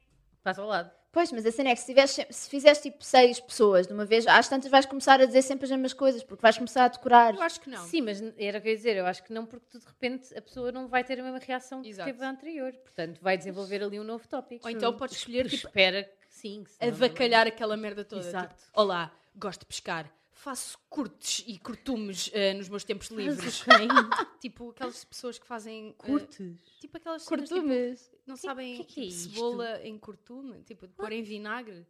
[0.43, 0.91] passa ao lado.
[1.11, 4.05] Pois, mas a cena é que se, tiveres, se- fizeres tipo seis pessoas de uma
[4.05, 6.87] vez, às tantas vais começar a dizer sempre as mesmas coisas, porque vais começar a
[6.87, 7.33] decorar.
[7.33, 7.83] Eu acho que não.
[7.85, 9.85] Sim, mas era o que eu ia dizer, eu acho que não, porque tu, de
[9.87, 12.11] repente a pessoa não vai ter a mesma reação que Exato.
[12.11, 12.71] teve a anterior.
[12.73, 14.65] Portanto, vai desenvolver ali um novo tópico.
[14.65, 16.63] Ou então podes escolher, tipo, Espera que sim.
[16.63, 18.21] que avacalhar aquela merda toda.
[18.27, 18.55] Exato.
[18.55, 20.11] Tipo, Olá, gosto de pescar.
[20.41, 23.61] Faço curtes e curtumes eh, nos meus tempos livres.
[24.39, 25.89] tipo, aquelas pessoas que fazem.
[25.89, 26.55] eh, Curtes.
[26.79, 28.11] tipo aquelas cenas, tipo, Curtumes.
[28.25, 31.85] não sabem que que é tipo, cebola em curtume, tipo, de pôr em vinagre.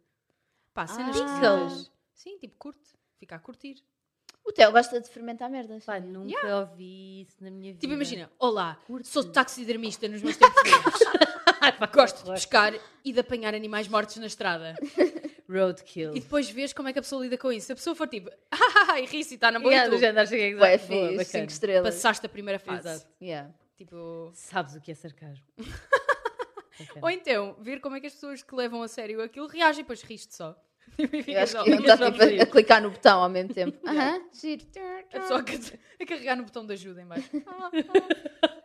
[0.74, 1.68] Pá, cenas Ah.
[2.12, 2.90] Sim, tipo, curte.
[3.20, 3.76] Fica a curtir.
[4.44, 5.84] O Theo gosta de fermentar merdas.
[5.84, 7.80] Pá, nunca ouvi isso na minha vida.
[7.82, 9.06] Tipo, imagina, olá, Curte.
[9.06, 11.92] sou taxidermista nos meus tempos livres.
[11.94, 12.72] Gosto de pescar
[13.04, 14.74] e de apanhar animais mortos na estrada.
[15.50, 16.16] Roadkill.
[16.16, 17.66] E depois vês como é que a pessoa lida com isso.
[17.66, 19.96] Se a pessoa for tipo, ah, e ri-se e está na boa, Yeah, e tu
[19.96, 21.24] do género, cheguei Ué, bacana.
[21.24, 21.94] 5 estrelas.
[21.94, 22.88] passaste a primeira fase.
[22.88, 23.06] Exato.
[23.20, 23.52] Yeah.
[23.76, 24.30] Tipo...
[24.34, 25.44] Sabes o que é sarcasmo.
[25.56, 27.00] Bacana.
[27.02, 29.82] Ou então, ver como é que as pessoas que levam a sério aquilo reagem e
[29.82, 30.56] depois riste só.
[30.98, 33.78] E Eu acho que ele está tipo, a, clicar no botão ao mesmo tempo.
[33.86, 34.66] Aham, giro.
[35.12, 37.30] A pessoa a a carregar no botão de ajuda em baixo.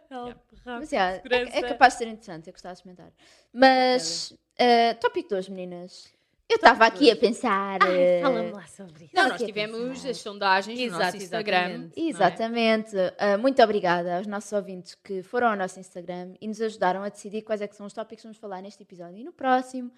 [0.10, 3.12] Help, Mas yeah, é, é capaz de ser interessante, eu gostava de experimentar.
[3.52, 6.14] Mas, eh, tópico 2, meninas.
[6.48, 7.80] Eu estava aqui a pensar.
[7.82, 9.16] Ai, eh, Fala-me lá sobre isso.
[9.16, 11.90] Não, nós a tivemos as sondagens no Exato, nosso Instagram.
[11.96, 12.00] exatamente.
[12.00, 12.10] é?
[12.10, 12.96] Exatamente.
[13.18, 17.10] Ah, muito obrigada aos nossos ouvintes que foram ao nosso Instagram e nos ajudaram a
[17.10, 19.92] decidir quais é que são os tópicos que vamos falar neste episódio e no próximo.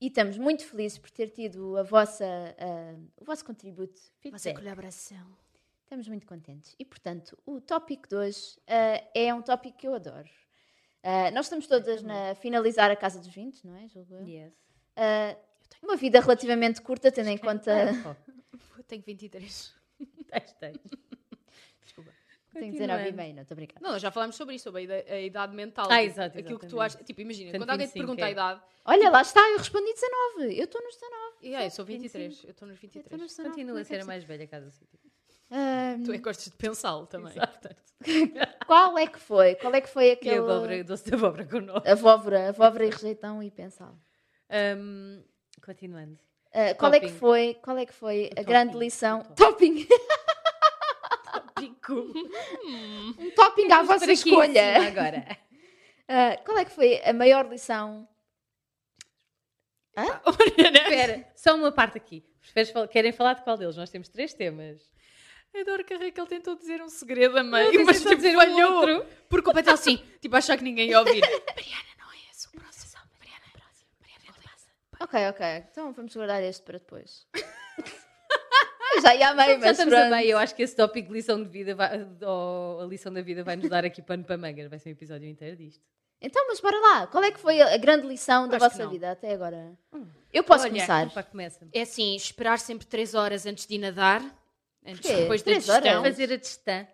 [0.00, 2.26] E estamos muito felizes por ter tido a vossa,
[2.58, 3.94] ah, o vosso contributo.
[3.94, 4.56] Vossa feedback.
[4.56, 5.24] colaboração.
[5.84, 6.74] Estamos muito contentes.
[6.78, 10.28] E, portanto, o tópico de hoje ah, é um tópico que eu adoro.
[11.04, 13.86] Ah, nós estamos todas na finalizar a Casa dos 20, não é?
[13.86, 14.16] Julgo.
[14.26, 14.52] Yes.
[14.96, 15.36] Ah,
[15.82, 18.16] uma vida relativamente curta, tendo em conta.
[18.86, 19.74] Tenho 23.
[20.30, 20.78] Tens, tens.
[21.84, 22.10] Desculpa.
[22.54, 23.80] Tenho 19 e meio, não, estou a brincar.
[23.80, 25.86] Não, nós já falámos sobre isso, sobre a ida- a idade mental.
[25.90, 27.00] Ah, tipo, exato, Aquilo que tu achas.
[27.02, 28.32] Tipo, imagina, Portanto, quando alguém te 25, pergunta a é.
[28.32, 28.62] idade.
[28.84, 30.58] Olha, lá está, eu respondi 19.
[30.58, 31.36] Eu estou nos 19.
[31.42, 32.44] E aí, eu sou 23.
[32.44, 33.04] Eu estou nos 23.
[33.04, 33.50] Eu estou nos 19.
[33.54, 34.98] Continua como a ser a mais velha casa sítio.
[35.50, 37.32] Ah, Tu é que gostas de pensá-lo também.
[37.32, 37.52] Exato.
[37.58, 37.82] portanto.
[38.66, 39.54] Qual é que foi?
[39.56, 40.36] Qual é que foi E a aquele...
[40.38, 41.86] abóbora, doce de abóbora com nós.
[41.86, 43.96] Avóbora, avóbora e rejeitão e pensal.
[44.78, 45.22] Um,
[45.64, 46.18] continuando.
[46.52, 49.22] Ah, qual é que foi, qual é que foi a topping, grande o lição?
[49.36, 49.86] topping.
[51.26, 51.76] Topping!
[51.88, 54.86] Um topping à vossa escolha.
[54.86, 55.38] agora.
[56.08, 58.06] Ah, qual é que foi a maior lição?
[59.96, 62.22] Espera, só uma parte aqui.
[62.40, 63.76] Preferes Querem falar de qual deles?
[63.76, 64.90] Nós temos três temas.
[65.58, 68.40] Adoro que a Raquel tentou dizer um segredo a meio, pensei mas tipo, dizer um
[68.40, 68.72] falhou.
[68.74, 69.06] outro.
[69.28, 71.20] Porque o Patel assim, tipo, achar que ninguém ia ouvir.
[71.54, 73.00] Mariana, não é esse o próximo.
[73.18, 73.88] Mariana, próximo.
[74.00, 74.32] Mariana, é
[75.02, 75.46] Ok, ok.
[75.70, 77.26] Então vamos guardar este para depois.
[79.02, 80.10] Já ia a meio, Já mas estamos a pronto.
[80.10, 80.30] meio.
[80.30, 83.42] Eu acho que esse tópico de lição de vida, vai, ou a lição da vida,
[83.42, 84.68] vai nos dar aqui pano para mangas.
[84.68, 85.82] Vai ser um episódio inteiro disto.
[86.20, 87.06] Então, mas bora lá.
[87.08, 89.76] Qual é que foi a a grande lição da vossa vida até agora?
[90.32, 91.06] Eu posso Olha, começar.
[91.08, 91.66] Opa, começa.
[91.72, 94.20] É assim, esperar sempre 3 horas antes de ir nadar.
[94.86, 95.16] Antes, Porquê?
[95.22, 96.02] depois da digestão.
[96.02, 96.86] Fazer a.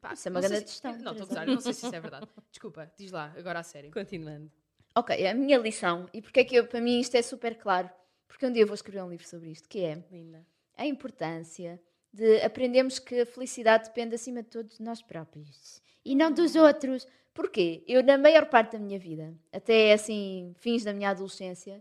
[0.00, 1.54] Pá, Isso é uma grande se- Não, estou a gozar, horas.
[1.54, 2.28] não sei se isso é verdade.
[2.50, 3.90] Desculpa, diz lá, agora a sério.
[3.90, 4.50] Continuando.
[4.94, 7.88] Ok, a minha lição, e porque é que eu, para mim isto é super claro,
[8.26, 10.44] porque um dia eu vou escrever um livro sobre isto, que é Linda.
[10.76, 11.80] a importância
[12.12, 16.56] de aprendermos que a felicidade depende acima de todos de nós próprios e não dos
[16.56, 17.06] outros.
[17.32, 17.84] Porquê?
[17.86, 21.80] Eu, na maior parte da minha vida, até assim, fins da minha adolescência,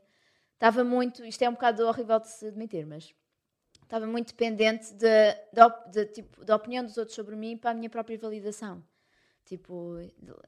[0.53, 1.25] estava muito.
[1.25, 3.11] Isto é um bocado horrível de se admitir, mas
[3.81, 7.71] estava muito dependente de- da op- de, tipo, da opinião dos outros sobre mim para
[7.71, 8.83] a minha própria validação.
[9.45, 9.95] Tipo,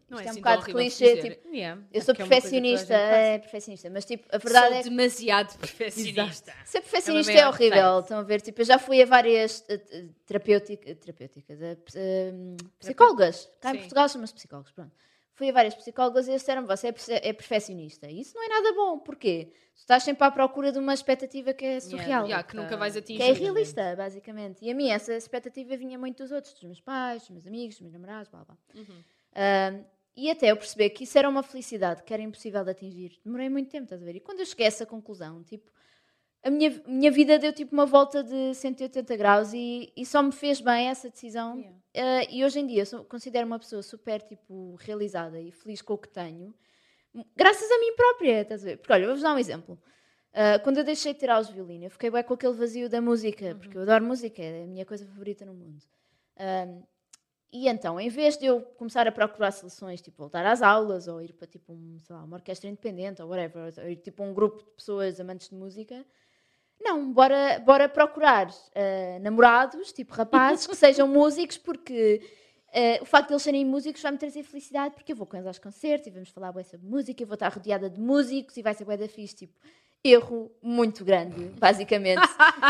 [0.08, 1.18] Não isto é é, um assim bocado clichê.
[1.18, 1.82] Tipo, Yeah.
[1.92, 5.58] eu Acho sou é perfeccionista, é perfeccionista, mas tipo, a verdade Sou é que demasiado
[5.58, 6.54] perfeccionista.
[6.66, 8.42] Ser perfeccionista É é, uma maior horrível, estão a ver?
[8.42, 12.34] Tipo, eu já fui a várias eh, eh, terapêutica- terapêuticas, eh, ps- eh,
[12.80, 13.50] psicólogas.
[13.60, 13.80] Cá em.
[13.80, 14.92] Portugal chamam-se psicólogos, pronto.
[15.42, 18.06] Fui a várias psicólogas e eles disseram você é, é perfeccionista.
[18.06, 19.52] E isso não é nada bom, porquê?
[19.74, 22.26] Tu estás sempre à procura de uma expectativa que é surreal.
[22.26, 23.18] Yeah, que nunca vais atingir.
[23.18, 24.64] Que é irrealista, basicamente.
[24.64, 27.74] E a mim, essa expectativa vinha muito dos outros, dos meus pais, dos meus amigos,
[27.74, 28.56] dos meus namorados, blá blá.
[28.76, 29.86] Uhum.
[30.16, 33.20] E até eu perceber que isso era uma felicidade que era impossível de atingir.
[33.26, 34.18] Demorei muito tempo, estás a ver?
[34.18, 35.72] E quando eu cheguei a essa conclusão, tipo,
[36.44, 40.32] a minha, minha vida deu tipo uma volta de 180 graus e, e só me
[40.32, 41.58] fez bem essa decisão.
[41.58, 41.78] Yeah.
[41.96, 45.82] Ah, e hoje em dia eu sou- considero uma pessoa super tipo, realizada e feliz
[45.82, 46.54] com o que tenho,
[47.36, 48.78] graças a mim própria, estás a ver?
[48.78, 49.78] Porque olha, vou-vos dar um exemplo.
[50.34, 53.02] Ah, quando eu deixei de tirar os violinos, eu fiquei bem com aquele vazio da
[53.02, 55.84] música, porque eu adoro música, é a minha coisa favorita no mundo.
[57.54, 61.22] E então, em vez de eu começar a procurar soluções, tipo voltar às aulas, ou
[61.22, 64.64] ir para tipo um, lá, uma orquestra independente, ou whatever, ou ir tipo um grupo
[64.64, 66.06] de pessoas amantes de música,
[66.84, 72.22] não, bora, bora procurar eh, namorados, tipo rapazes, que sejam músicos, porque
[72.74, 75.48] eh, o facto de eles serem músicos vai-me trazer felicidade, porque eu vou com eles
[75.48, 78.62] aos concertos e vamos falar bem sobre música, eu vou estar rodeada de músicos e
[78.62, 79.54] vai ser bué da fixe, tipo,
[80.04, 82.22] erro muito grande, basicamente.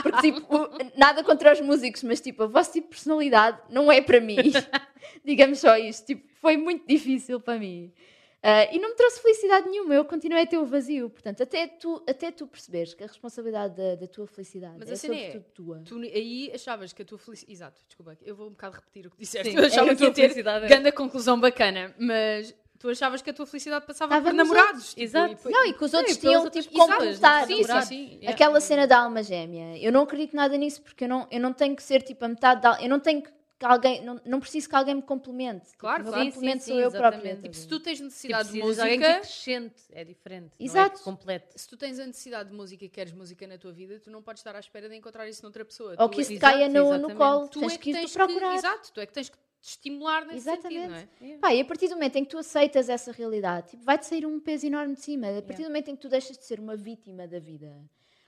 [0.04, 4.02] Porque, tipo, nada contra os músicos, mas, tipo, a vossa tipo de personalidade não é
[4.02, 4.38] para mim.
[5.24, 6.08] Digamos só isto.
[6.08, 7.92] Tipo, foi muito difícil para mim.
[8.44, 11.10] Ah, e não me trouxe felicidade nenhuma, eu continuei a ter o vazio.
[11.12, 14.94] Portanto, até tu, até tu perceberes que a responsabilidade da, da tua felicidade Mas é
[14.94, 15.82] a cena é, sobretudo tua.
[15.86, 17.52] Tu aí achavas que a tua felicidade.
[17.54, 19.52] Exato, desculpa, eu vou um bocado repetir o que disseste.
[19.52, 22.90] Sim, eu achava é a que ia tua felicidade é- grande conclusão bacana, mas tu
[22.90, 24.90] achavas que a tua felicidade passava Estava por namorados.
[24.90, 25.48] tipo, Exato.
[25.48, 27.46] e Não, e que os outros pelas tinham, outras tipo, completar.
[27.46, 28.06] Sim, sim, sim.
[28.16, 28.32] yeah.
[28.32, 29.78] Aquela cena da alma gêmea.
[29.78, 32.28] Eu não acredito nada nisso porque eu não, eu não tenho que ser tipo a
[32.28, 32.82] metade da.
[32.82, 33.30] Eu não tenho que
[33.62, 34.04] que alguém.
[34.04, 35.68] Não, não preciso que alguém me complemente.
[35.68, 36.32] Tipo, Claro, o meu claro.
[36.32, 37.22] complemento Sim, sou sim, eu exatamente.
[37.22, 37.36] própria.
[37.42, 40.44] Tipo, Se tu tens Tipo, necessidade de precisas de alguém que música, acrescente, é diferente.
[40.46, 40.98] Não é Exato.
[40.98, 41.46] que complete.
[41.56, 44.22] se tu tens a necessidade de música e queres música na tua vida, tu não
[44.24, 45.96] podes estar à espera de encontrar isso noutra pessoa.
[46.00, 47.48] Ou Tu que é- isso te Exato, caia no, no colo.
[47.48, 48.56] tu tens é que tens procurar.
[48.56, 50.92] Exato, tu é que tens que te estimular nesse Exatamente.
[50.92, 51.38] sentido, não é?
[51.38, 54.26] Pá, e a partir do momento em que tu aceitas essa realidade, tipo, vai-te sair
[54.26, 55.28] um peso enorme de cima.
[55.38, 57.72] A partir do momento em que tu deixas de ser uma vítima da vida.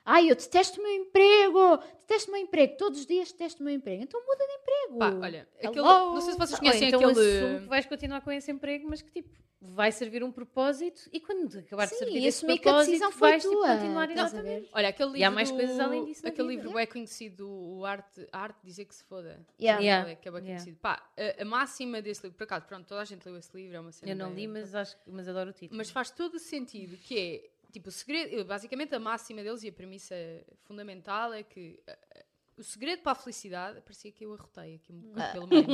[0.05, 3.65] Ai, eu detesto o meu emprego, detesto o meu emprego, todos os dias detesto o
[3.65, 4.03] meu emprego.
[4.03, 4.99] Então muda de emprego.
[4.99, 7.59] Pá, olha, aquele, não sei se vocês conhecem então aquele.
[7.61, 9.29] que vais continuar com esse emprego, mas que tipo,
[9.61, 12.71] vai servir um propósito e quando acabar de Sim, servir e esse assumir que a
[12.71, 13.67] propósito, decisão foi vais tipo, tua.
[13.69, 14.69] continuar Estás a exatamente.
[14.73, 15.19] Olha, aquele livro.
[15.21, 16.63] E há mais coisas além disso Aquele vida.
[16.63, 19.39] livro é conhecido, o Arte, a Arte de Dizer que se foda.
[19.57, 19.81] Yeah.
[19.81, 20.11] Yeah.
[20.11, 20.61] é, que é bem Yeah.
[20.61, 20.81] conhecido.
[20.81, 23.77] Pá, a, a máxima desse livro, por acaso, pronto, toda a gente leu esse livro,
[23.77, 24.11] é uma cena.
[24.11, 25.77] Eu não li, mas, acho, mas adoro o título.
[25.77, 29.67] Mas faz todo o sentido, que é, tipo, o segredo, basicamente a máxima deles e
[29.67, 30.15] a premissa
[30.63, 32.23] fundamental é que ah, ah,
[32.55, 35.65] o segredo para a felicidade, parecia que eu arrotei aqui um bocado pelo meio,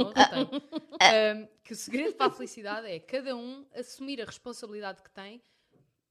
[1.02, 5.42] Ahm, que o segredo para a felicidade é cada um assumir a responsabilidade que tem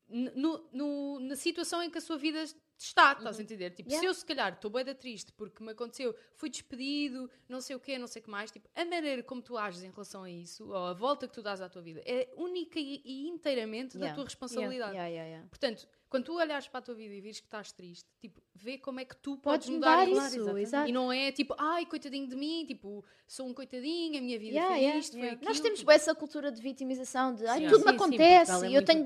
[0.09, 2.45] no- no- na situação em que a sua vida
[2.85, 3.71] está, estás a entender?
[3.71, 4.09] Tipo, se Yeah.
[4.09, 7.81] eu se calhar estou bem da triste porque me aconteceu, fui despedido, não sei o
[7.81, 10.31] quê, não sei o que mais, tipo, a maneira como tu ages em relação a
[10.31, 13.99] isso, ou a volta que tu dás à tua vida, é única e, e inteiramente
[13.99, 14.15] da Yeah.
[14.15, 14.95] tua responsabilidade.
[14.97, 15.47] Yeah.
[15.49, 18.79] Portanto, quando tu olhares para a tua vida e vires que estás triste, tipo, vê
[18.79, 20.57] como é que tu Podes podes, mudar, mudar isso.
[20.59, 20.89] exato.
[20.89, 24.53] E não é tipo, ai, coitadinho de mim, tipo, sou um coitadinho, a minha vida
[24.53, 25.29] Yeah, foi yeah, isto, yeah.
[25.29, 25.51] foi aquilo.
[25.51, 27.67] Nós temos bué essa cultura de vitimização, de ai, Sim.
[27.67, 29.05] tudo me Sim, sim, acontece, Portugal é eu tenho e-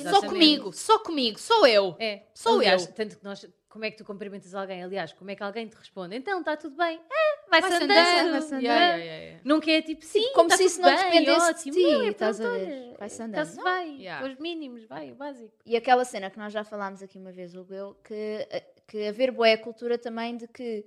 [0.00, 1.96] Só comigo, só comigo, sou eu.
[1.98, 2.92] É, Sou aliás, eu.
[2.92, 4.82] tanto que nós, como é que tu cumprimentas alguém?
[4.82, 6.16] Aliás, como é que alguém te responde?
[6.16, 7.00] Então, está tudo bem?
[7.10, 7.98] É, vai-se Vai-se andando.
[7.98, 8.30] andando.
[8.32, 8.62] vai-se andando.
[8.62, 9.40] Yeah, yeah, yeah.
[9.44, 11.74] Nunca é tipo, sim, Como tá se isso não bem, dependesse de ótimo.
[11.74, 12.94] ti, Não, é, estás a ver?
[12.98, 13.42] Vai-se andando.
[13.46, 14.26] Está-se bem, Yeah.
[14.26, 15.52] os mínimos, vai, o básico.
[15.66, 18.46] E aquela cena que nós já falámos aqui uma vez, Hugo, eu, que,
[18.88, 20.84] que haver boa cultura também de que,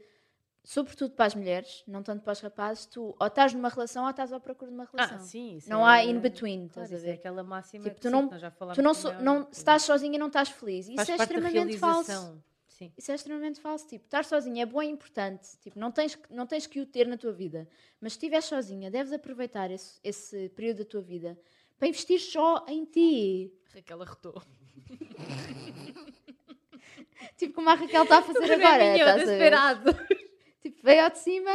[0.63, 4.10] sobretudo para as mulheres, não tanto para os rapazes, tu ou estás numa relação ou
[4.10, 5.17] estás à procura de uma relação.
[5.17, 5.58] Ah, sim.
[5.58, 7.13] isso Não é- há in between, Claro, estás a isso é ver?
[7.19, 9.47] aquela máxima Tipo, que, tu sim, não- Tu não, so- é não óbvio.
[9.54, 10.88] se estás sozinha não estás feliz.
[10.88, 12.41] Isso Faz é parte da extremamente falso.
[12.78, 12.92] Sim.
[12.98, 13.88] Isso é extremamente falso.
[13.88, 15.48] Tipo, estar sozinha é bom e importante.
[15.62, 17.68] Tipo, não tens, que- não tens que o ter na tua vida.
[18.02, 21.40] Mas se estiveres sozinha, deves aproveitar esse, esse período da tua vida
[21.78, 23.54] para investir só em ti.
[23.74, 24.42] Raquel arrotou.
[27.38, 28.96] Tipo, como a Raquel está a fazer agora.
[28.98, 29.94] Estás desesperado.
[30.62, 31.52] Tipo, veio ao de cima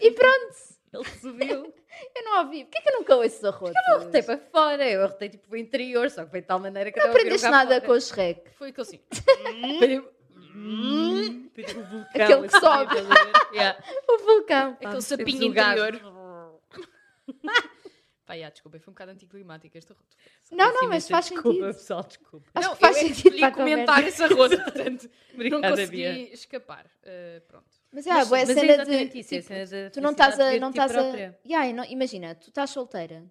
[0.00, 0.54] e pronto.
[0.92, 1.74] Ele subiu.
[2.14, 2.64] Eu não ouvi.
[2.64, 3.72] Porquê que eu nunca ouço arroto?
[3.88, 6.58] Eu arrotei para fora, eu arrotei tipo para o interior, só que foi de tal
[6.58, 7.86] maneira que Não aprendeste nada fora.
[7.86, 8.50] com o Shrek.
[8.52, 9.00] Foi aquele assim.
[10.52, 12.94] Tipo, o vulcão, Aquele que assim, sobe.
[13.54, 13.84] Yeah.
[14.08, 14.76] O vulcão.
[14.80, 16.00] Aquele sapinho interior.
[18.24, 20.16] Pá, já, desculpa, foi um bocado anticlimático este arroto.
[20.52, 21.74] Não, não, mas faz desculpa, sentido.
[21.74, 22.46] pessoal, desculpa.
[22.54, 25.68] Acho não, que faz eu é sentido para a comentar esse arroto, portanto, não Obrigada,
[25.70, 26.32] consegui Bia.
[26.34, 26.86] escapar.
[27.02, 27.66] Uh, pronto.
[27.92, 29.18] Mas, é, Mas, boa, mas é cena exatamente de.
[29.18, 30.58] isso, é a tipo, cena da tu não estás a.
[30.58, 31.02] Não de estás a.
[31.44, 33.24] Yeah, e não- imagina, tu estás solteira.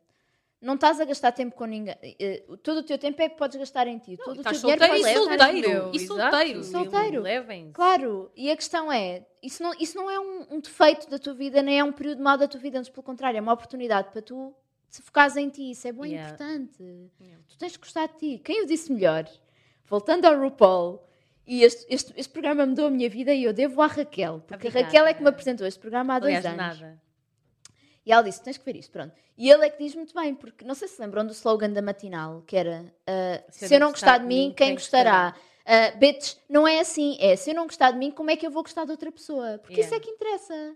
[0.61, 1.95] Não estás a gastar tempo com ninguém.
[2.19, 4.15] eh, todo o teu tempo é que podes gastar em ti.
[4.17, 5.69] Todo o teu estás dinheiro e solteiro.
[5.69, 6.63] Meu, E solteiro.
[6.63, 7.21] Solteiro.
[7.23, 7.71] Levem-se.
[7.73, 11.33] Claro, e a questão é: isso não, isso não é um, um defeito da tua
[11.33, 14.11] vida, nem é um período mau da tua vida, antes pelo contrário, é uma oportunidade
[14.11, 14.53] para tu
[14.91, 15.71] te focares em ti.
[15.71, 16.29] Isso é bem Yeah.
[16.35, 16.83] importante.
[17.19, 17.41] Yeah.
[17.49, 18.41] Tu tens de gostar de ti.
[18.43, 19.25] Quem o disse melhor?
[19.87, 21.01] Voltando ao RuPaul.
[21.47, 24.67] E este, este, este programa mudou a minha vida e eu devo à Raquel, porque
[24.67, 24.79] Obrigada.
[24.79, 26.79] a Raquel é que me apresentou este programa há dois Aliás, anos.
[26.79, 27.01] nada.
[28.05, 29.13] E ela disse: tens que ver isto, pronto.
[29.37, 31.81] E ele é que diz muito bem, porque não sei se lembram do slogan da
[31.81, 35.35] matinal, que era ah, se, eu não gostar de mim, quem gostará?
[35.65, 38.45] Ah, bitch, não é assim, é se eu não gostar de mim, como é que
[38.45, 39.57] eu vou gostar de outra pessoa?
[39.59, 39.85] Porque Yeah.
[39.85, 40.75] isso é que interessa.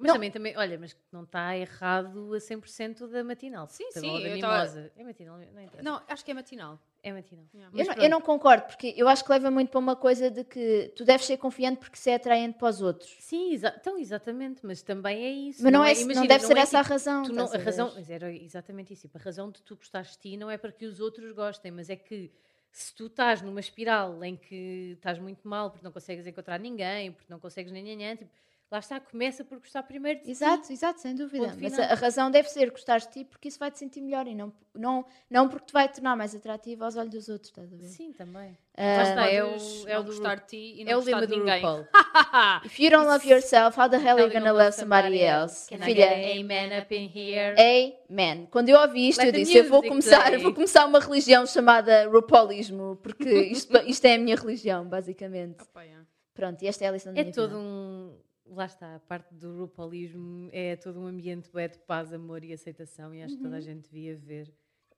[0.00, 0.14] Mas Não.
[0.14, 3.66] também, também, olha, mas não está errado a 100% da matinal.
[3.66, 4.92] Sim, Tá sim, bom, da eu tava- mimosa.
[4.96, 5.82] É matinal, não interessa.
[5.82, 6.78] Não, acho que é matinal.
[7.02, 7.44] É matinal.
[7.54, 7.78] Yeah.
[7.78, 10.42] Eu não, eu não concordo, porque eu acho que leva muito para uma coisa de
[10.42, 13.16] que tu deves ser confiante porque isso é atraente para os outros.
[13.20, 15.62] Sim, exa então, exatamente, mas também é isso.
[15.62, 17.22] Mas não, é, imagina, não deve ser é essa a tipo, razão.
[17.22, 19.02] tu não- a razão, mas era exatamente isso.
[19.02, 21.70] tipo, A razão de tu gostares de ti não é para que os outros gostem,
[21.70, 22.32] mas é que
[22.72, 27.12] se tu estás numa espiral em que estás muito mal porque não consegues encontrar ninguém,
[27.12, 28.30] porque não consegues nem, nem, nem tipo,
[28.70, 30.30] lá está, começa por gostar primeiro de ti.
[30.32, 31.56] Exato, exato, sem dúvida.
[31.60, 34.26] Mas a, a razão deve ser gostar de ti porque isso vai te sentir melhor
[34.26, 37.72] e não, não, não porque te vai tornar mais atrativo aos olhos dos outros, estás
[37.72, 37.86] a ver?
[37.86, 38.56] Sim, também.
[38.76, 39.56] Lá está, é o,
[39.88, 41.62] é o gostar de ti e não é o gostar de ninguém.
[42.64, 45.68] If you don't love yourself, how the hell are you gonna love somebody else?
[45.68, 46.06] Can I Filha,
[46.40, 47.56] amen up in here?
[47.58, 48.46] Amen.
[48.50, 50.38] Quando eu ouvi isto, Let eu disse: eu vou começar, play.
[50.38, 55.62] vou começar uma religião chamada RuPaulismo, porque isto, isto é a minha religião, basicamente.
[55.62, 56.04] Opa, yeah.
[56.34, 57.58] Pronto, e esta é a lição da É minha todo vida.
[57.58, 58.27] um.
[58.50, 62.52] Lá está, a parte do RuPaulismo é todo um ambiente bué de paz, amor e
[62.52, 63.58] aceitação, e acho que toda Uhum.
[63.58, 64.52] a gente devia ver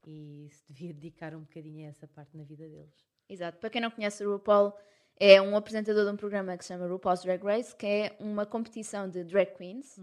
[0.06, 3.04] e se devia dedicar um bocadinho a essa parte na vida deles.
[3.28, 3.58] Exato.
[3.58, 4.72] Para quem não conhece o RuPaul,
[5.18, 8.46] é um apresentador de um programa que se chama RuPaul's Drag Race, que é uma
[8.46, 9.98] competição de drag queens.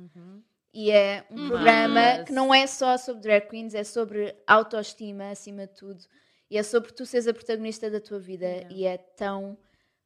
[0.74, 1.48] E é um Uhum.
[1.48, 6.04] programa Mas- que não é só sobre drag queens, é sobre autoestima acima de tudo.
[6.50, 8.46] E é sobre tu seres a protagonista da tua vida.
[8.46, 8.74] Yeah.
[8.76, 9.58] E é tão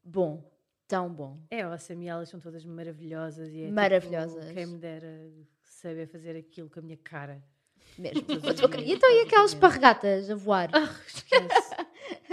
[0.03, 0.49] bom.
[0.91, 1.39] Tão bom.
[1.49, 3.47] É awesome e elas são todas maravilhosas.
[3.53, 4.51] E é tipo, Maravilhosas.
[4.51, 5.31] quem me dera
[5.63, 7.41] saber fazer aquilo com a minha cara.
[7.97, 8.21] Mesmo.
[8.77, 10.69] A E então e aquelas esparregatas a voar?
[10.73, 11.75] Ah, esquece.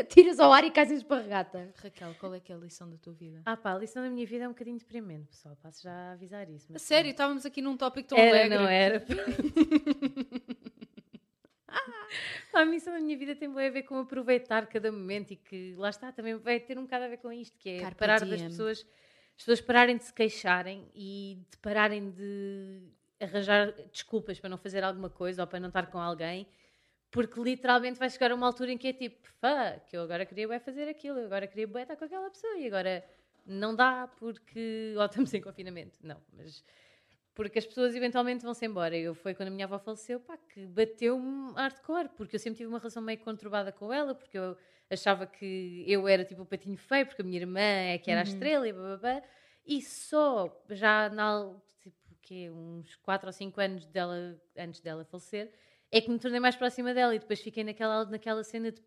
[0.09, 1.73] Tiras ao ar e cais em esparregata.
[1.77, 3.43] Raquel, qual é que é a lição da tua vida?
[3.45, 5.57] ah pá, a lição da minha vida é um bocadinho deprimente, pessoal.
[5.63, 6.67] Passo já a avisar isso.
[6.71, 8.59] A mas sério, estávamos aqui num tópico tão Era, alegre.
[8.59, 9.05] não era?
[12.59, 15.75] a missão da minha vida tem bué a ver com aproveitar cada momento e que
[15.77, 18.21] lá está, também vai ter um bocado a ver com isto, que é Carpe parar
[18.21, 18.49] das diem.
[18.49, 18.87] pessoas,
[19.37, 22.83] as pessoas pararem de se queixarem e de pararem de
[23.21, 26.47] arranjar desculpas para não fazer alguma coisa ou para não estar com alguém,
[27.11, 30.47] porque literalmente vai chegar a uma altura em que é tipo, fuck, eu agora queria
[30.47, 33.05] bué fazer aquilo, eu agora queria estar com aquela pessoa e agora
[33.47, 35.99] não dá porque ou estamos em confinamento.
[36.03, 36.63] Não, mas
[37.39, 38.97] porque as pessoas eventualmente vão-se embora.
[38.97, 42.69] Eu foi quando a minha avó faleceu, pá, que bateu-me hardcore, porque eu sempre tive
[42.69, 44.57] uma relação meio conturbada com ela, porque eu
[44.91, 48.23] achava que eu era tipo o patinho feio, porque a minha irmã é que era
[48.23, 49.23] a estrela e bababá.
[49.65, 52.51] E só já na, tipo, quê?
[52.51, 55.53] uns 4 ou 5 anos dela, antes dela falecer,
[55.93, 58.83] é que me tornei mais próxima dela e depois fiquei naquela, naquela cena de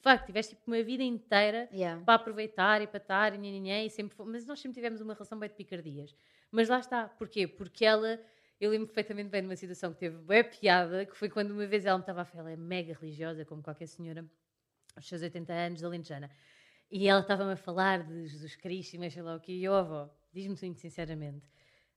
[0.00, 2.00] fuck, tiveste tipo uma vida inteira Yeah.
[2.04, 5.12] para aproveitar e para estar e, nhanhanhã, e sempre foi- mas nós sempre tivemos uma
[5.14, 6.14] relação bem de picardias.
[6.50, 7.46] Mas lá está, porquê?
[7.46, 8.20] Porque ela,
[8.60, 11.66] eu lembro perfeitamente bem de uma situação que teve bem piada, que foi quando uma
[11.66, 14.24] vez ela me estava a falar, ela é mega religiosa, como qualquer senhora,
[14.94, 16.30] aos seus 80 anos, alentejana,
[16.90, 19.74] e ela estava-me a falar de Jesus Cristo e mais lá o quê, e eu,
[19.74, 21.46] avó, diz-me muito sinceramente,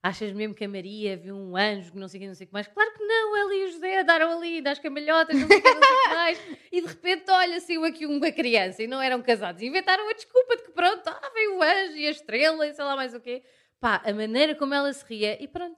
[0.02, 2.46] achas mesmo que a Maria viu um anjo que não sei o que, não sei
[2.46, 2.68] o que mais?
[2.68, 5.74] Claro que não, ela e o José andaram ali, das camalhotas, não sei o que,
[5.74, 9.02] não sei o que mais, e de repente, olha, saiu aqui uma criança e não
[9.02, 12.68] eram casados, inventaram a desculpa de que pronto, ah, veio o anjo e a estrela
[12.68, 13.44] e sei lá mais o quê.
[13.80, 15.78] Pá, a maneira como ela se ria, e pronto.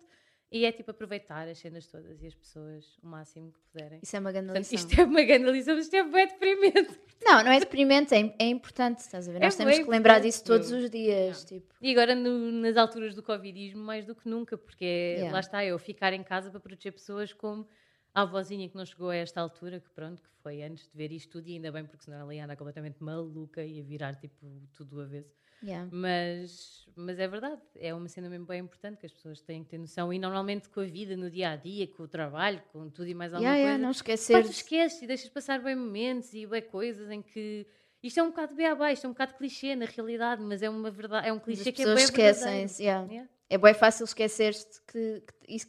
[0.54, 4.00] E é tipo aproveitar as cenas todas e as pessoas o máximo que puderem.
[4.04, 4.90] Isso é uma grande Portanto, lição.
[4.90, 7.00] isto é uma grande lição, mas isto é bem deprimente.
[7.24, 9.38] Não, não é deprimente, é, é importante, estás a ver?
[9.38, 11.46] É Nós temos que lembrar disso todos os dias.
[11.46, 15.32] Tipo, E agora no- nas alturas do Covidismo, mais do que nunca, porque Yeah.
[15.32, 17.66] lá está eu ficar em casa para proteger pessoas como
[18.14, 21.14] a avózinha que não chegou a esta altura, que pronto, que foi antes de ver
[21.14, 24.16] isto tudo, e ainda bem, porque senão ela ia andar completamente maluca e ia virar
[24.16, 24.36] tipo
[24.74, 25.34] tudo do avesso.
[25.64, 25.88] Yeah.
[25.92, 29.70] Mas, mas é verdade, é uma cena mesmo bem importante que as pessoas têm que
[29.70, 30.12] ter noção.
[30.14, 33.14] E normalmente com a vida no dia a dia, com o trabalho, com tudo e
[33.14, 34.44] mais alguma Yeah, yeah, coisa, não pá, esquecer.
[34.46, 37.66] tu esqueces e deixas passar bem momentos e bem coisas em que.
[38.04, 40.90] Isto é um bocado bem abaixo, é um bocado clichê na realidade, mas é uma
[40.90, 42.82] verdade, é um As clichê que é bem esquecem-se.
[42.82, 43.06] yeah.
[43.08, 43.30] Yeah.
[43.48, 45.22] É bem fácil esquecer-te que,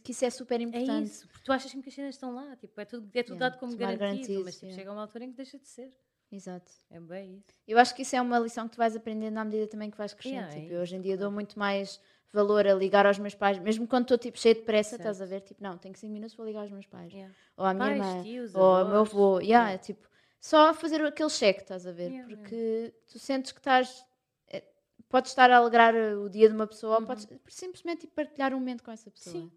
[0.04, 1.08] que, isso, é super É importante.
[1.08, 3.48] isso, porque tu achas que as cenas estão lá, tipo, é tudo, é tudo Yeah,
[3.50, 4.80] dado como garantido, mas tipo, yeah.
[4.80, 5.90] chega uma altura em que deixa de ser.
[6.32, 6.72] Exato.
[6.90, 7.56] É bem isso.
[7.68, 9.96] Eu acho que isso é uma lição que tu vais aprendendo à medida também que
[9.98, 10.40] vais crescendo.
[10.42, 12.00] Yeah, é tipo, eu hoje em dia dou muito mais
[12.32, 15.00] valor a ligar aos meus pais, mesmo quando estou tipo cheio de pressa, Certo.
[15.00, 15.40] estás a ver?
[15.42, 17.12] Tipo, não, tenho 5 minutos, vou ligar aos meus pais.
[17.12, 17.34] Yeah.
[17.58, 18.22] Ou à minha irmã.
[18.22, 19.38] tios, ou ao meu avô.
[19.40, 19.72] Yeah, yeah.
[19.74, 20.08] é tipo,
[20.40, 22.10] só fazer aquele cheque, estás a ver?
[22.10, 24.06] Yeah, Porque tu sentes que estás.
[24.48, 24.64] eh,
[25.10, 27.00] Podes estar a alegrar o dia de uma pessoa Uhum.
[27.02, 29.36] ou podes simplesmente partilhar um momento com essa pessoa.
[29.36, 29.52] Sim.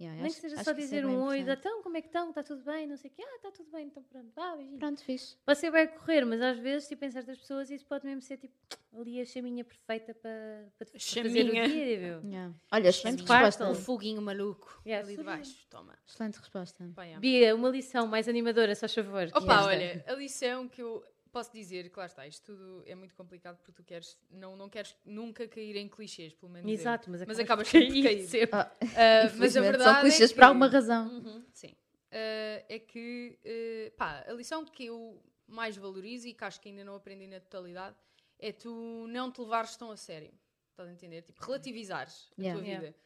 [0.00, 2.28] Yeah, Nem acho- que seja só é dizer um oi, então como é que estão?
[2.28, 2.86] Está tudo bem?
[2.86, 3.22] Não sei o quê.
[3.26, 4.78] Ah, está tudo bem, então pronto, vá, beijinho.
[4.78, 5.36] Pronto, fixe.
[5.44, 8.54] Você vai correr, mas às vezes, tipo, em certas pessoas, isso pode mesmo ser tipo
[8.96, 11.68] ali a chaminha perfeita para, para te fazer o Chaminha.
[11.68, 12.20] dia, meu.
[12.30, 12.54] Yeah.
[12.72, 13.68] Olha, excelente resposta.
[13.68, 15.36] Um foguinho maluco Yeah, ali de sorriso.
[15.52, 15.66] baixo.
[15.68, 15.98] Toma.
[16.06, 16.90] Excelente resposta.
[17.18, 19.28] Bia, uma lição mais animadora, só favor.
[19.34, 21.04] Opa, olha, a lição que eu
[21.38, 24.96] posso dizer, claro está, isto tudo é muito complicado porque tu queres, não, não queres
[25.04, 26.74] nunca cair em clichês, pelo menos eu.
[26.74, 28.26] Exato, mas, Mas acabas por sempre por cair.
[28.26, 28.58] sempre.
[28.58, 31.06] Ah, Ah, mas a verdade são clichês é por que- alguma razão.
[31.08, 31.74] Uhum, sim.
[32.10, 36.68] Ah, é que, ah, pá, a lição que eu mais valorizo e que acho que
[36.70, 37.96] ainda não aprendi na totalidade
[38.38, 40.32] é tu não te levares tão a sério.
[40.70, 41.22] Estás a entender?
[41.22, 42.58] Tipo, relativizares a Yeah.
[42.60, 42.86] tua Yeah.
[42.86, 42.98] vida.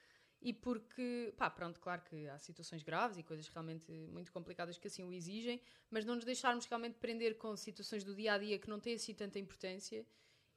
[0.45, 4.89] E porque, pá, pronto, claro que há situações graves e coisas realmente muito complicadas que
[4.89, 8.59] assim o exigem, mas não nos deixarmos realmente prender com situações do dia a dia
[8.59, 10.05] que não têm assim tanta importância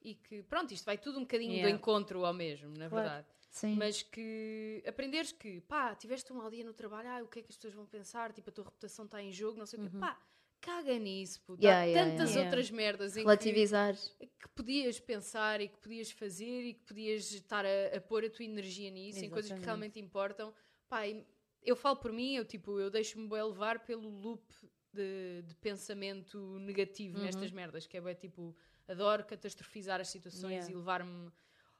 [0.01, 1.71] e que, pronto, isto vai tudo um bocadinho Yeah.
[1.71, 3.03] do encontro ao mesmo, na Claro.
[3.03, 3.27] verdade.
[3.51, 3.75] Sim.
[3.75, 7.41] Mas que aprenderes que, pá, tiveste um mau dia no trabalho, ah, o que é
[7.43, 8.33] que as pessoas vão pensar?
[8.33, 9.89] Tipo, a tua reputação está em jogo, não sei o quê.
[9.99, 10.19] Pá,
[10.65, 11.63] caga nisso, puto.
[11.63, 12.45] Yeah, Há yeah, tantas yeah.
[12.45, 13.95] outras merdas em que, Relativizar.
[13.95, 18.29] que podias pensar e que podias fazer e que podias estar a, a pôr a
[18.29, 19.65] tua energia nisso, em coisas que Exatamente.
[19.65, 20.53] realmente importam.
[21.03, 21.23] E
[21.63, 24.43] eu falo por mim, eu tipo, eu deixo-me bem levar pelo loop
[24.91, 28.55] de, de pensamento negativo nestas merdas, que é bem tipo,
[28.87, 31.31] adoro catastrofizar as situações e levar-me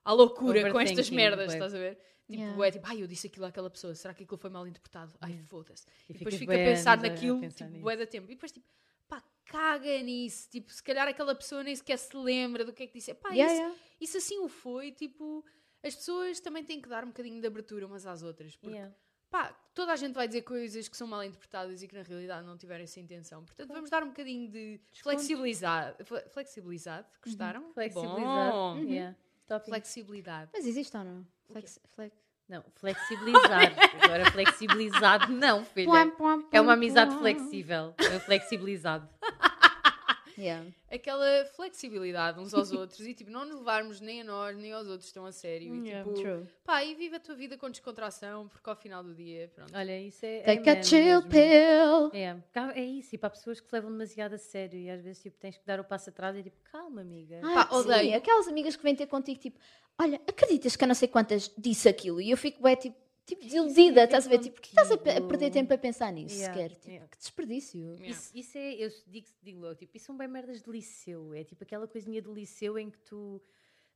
[0.05, 1.95] à loucura com estas merdas, estás a ver?
[2.27, 2.67] Tipo, Yeah.
[2.67, 5.13] é tipo, ai, eu disse aquilo àquela pessoa, será que aquilo foi mal interpretado?
[5.21, 5.85] Ai, foda-se.
[6.09, 8.25] E E depois fico a pensar naquilo, pensar tipo, bué da tempo.
[8.31, 8.65] E depois, tipo,
[9.07, 10.49] pá, caga nisso.
[10.49, 13.13] Tipo, se calhar aquela pessoa nem sequer se lembra do que é que disse.
[13.13, 13.79] Pá, Yeah, isso, yeah.
[14.01, 15.45] isso assim o foi, tipo,
[15.83, 18.55] as pessoas também têm que dar um bocadinho de abertura umas às outras.
[18.55, 18.81] Porque,
[19.29, 22.43] pá, toda a gente vai dizer coisas que são mal interpretadas e que na realidade
[22.47, 23.45] não tiveram essa intenção.
[23.45, 26.03] Portanto, vamos dar um bocadinho de flexibilidade.
[26.05, 27.71] Fle- Flexibilidade, gostaram?
[27.73, 28.51] Flexibilizar.
[28.51, 28.79] Bom.
[28.79, 29.15] Yeah.
[29.47, 29.65] Top.
[29.65, 30.49] Flexibilidade.
[30.53, 31.25] Mas existe ou não?
[31.51, 32.15] Flex, flex.
[32.47, 33.73] Não, flexibilizar.
[34.03, 35.87] Agora flexibilizado, não, filha.
[35.87, 37.95] Puam, puam, É uma amizade flexível.
[37.97, 39.09] É flexibilizado.
[40.37, 40.69] Yeah.
[40.91, 44.87] Aquela flexibilidade uns aos outros e, tipo, não nos levarmos nem a nós nem aos
[44.87, 45.73] outros tão a sério.
[45.75, 46.47] E, Yeah, tipo, True.
[46.63, 49.71] Pá, e vive a tua vida com descontração, porque ao final do dia, pronto.
[49.75, 50.39] Olha, isso é.
[50.41, 51.29] Take a amen chill mesmo.
[51.29, 52.11] pill.
[52.13, 55.37] É, é isso, e para pessoas que levam demasiado a sério e às vezes tipo,
[55.39, 57.39] tens que dar o passo atrás e tipo, calma, amiga.
[57.43, 58.17] Ah, Pá, sim, odeio.
[58.17, 59.59] aquelas amigas que vêm ter contigo, tipo,
[59.99, 62.19] olha, acreditas que a não sei quantas disse aquilo?
[62.21, 64.39] E eu fico, bem, tipo, tipo desiludida, estás a ver?
[64.39, 66.75] Tipo, que estás a, pe- a perder tempo a pensar nisso Yeah, sequer?
[66.75, 67.07] Tipo, yeah.
[67.09, 67.81] que desperdício.
[67.95, 68.07] Yeah.
[68.07, 71.33] Isso, isso é, eu digo, digo logo, tipo, isso são bem merdas de liceu.
[71.33, 73.41] É tipo aquela coisinha do liceu em que tu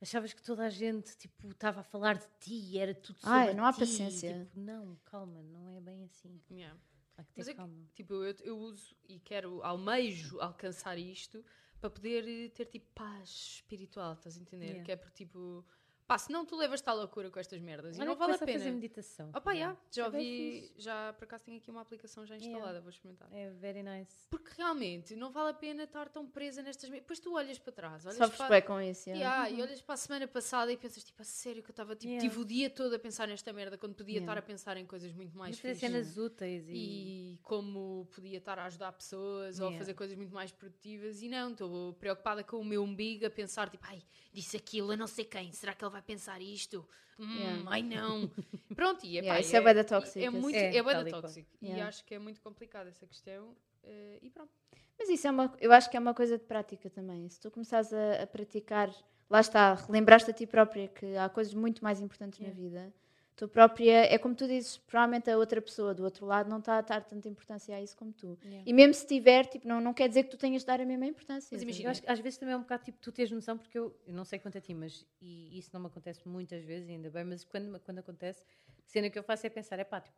[0.00, 3.54] achavas que toda a gente tipo estava a falar de ti, era tudo sobre Ai,
[3.54, 3.80] não há ti.
[3.80, 4.46] paciência.
[4.46, 6.40] Tipo, não, calma, não é bem assim.
[6.50, 6.78] Yeah.
[7.16, 7.86] Há que ter Mas é que, calma.
[7.94, 11.44] tipo, eu, eu uso e quero, almejo alcançar isto
[11.78, 14.66] para poder ter, tipo, paz espiritual, estás a entender?
[14.66, 14.84] Yeah.
[14.84, 15.64] Que é por, tipo,
[16.10, 18.52] pá, senão tu levas-te à loucura com estas merdas e não vale a pena.
[18.58, 19.30] fazer meditação.
[19.32, 22.80] Opa, yeah, já É ouvi, já por acaso tenho aqui uma aplicação já instalada, Yeah.
[22.80, 23.28] vou experimentar.
[23.32, 24.26] É very nice.
[24.28, 26.90] Porque realmente não vale a pena estar tão presa nestas.
[26.90, 28.48] me- Depois tu olhas para trás, olhas Sofres para...
[28.48, 29.08] bem com isso.
[29.08, 29.44] yeah.
[29.46, 31.94] Yeah, E olhas para a semana passada e pensas, tipo, a sério que eu estava,
[31.94, 32.28] tipo, Yeah.
[32.28, 35.12] tive o dia todo a pensar nesta merda quando podia estar a pensar em coisas
[35.12, 36.72] muito mais fazer cenas úteis e.
[36.72, 41.28] E como podia estar a ajudar pessoas ou a fazer coisas muito mais produtivas e
[41.28, 44.02] não, estou preocupada com o meu umbigo a pensar, tipo, ai,
[44.32, 46.86] disse aquilo a não sei quem, será que ele vai pensar isto?
[47.18, 47.70] Hum, Yeah.
[47.70, 48.30] Ai não.
[48.74, 51.10] Pronto, e Yeah, epá, isso é da tóxico, É, muito, é, É, bué tal da
[51.10, 51.46] e.
[51.62, 51.88] E Yeah.
[51.88, 53.56] acho que é muito complicada essa questão.
[53.82, 54.52] eh, e pronto.
[54.98, 57.28] Mas isso é uma, eu acho que é uma coisa de prática também.
[57.28, 58.90] Se tu começares a, a praticar,
[59.28, 62.92] lá está, relembraste a ti própria que há coisas muito mais importantes na vida.
[63.40, 66.76] Tu própria, é como tu dizes, provavelmente a outra pessoa do outro lado não está
[66.76, 68.38] a dar tanta importância a isso como tu.
[68.44, 68.64] Yeah.
[68.66, 70.84] E mesmo se tiver, tipo, não, não quer dizer que tu tenhas de dar a
[70.84, 71.48] mesma importância.
[71.50, 71.86] Mas imagina, ver?
[71.86, 73.98] Eu acho que às vezes também é um bocado tipo tu tens noção, porque eu,
[74.06, 77.08] eu não sei quanto a ti, mas e isso não me acontece muitas vezes, ainda
[77.08, 78.44] bem, mas quando, quando acontece,
[78.78, 80.14] a cena que eu faço é pensar, é pá, tipo,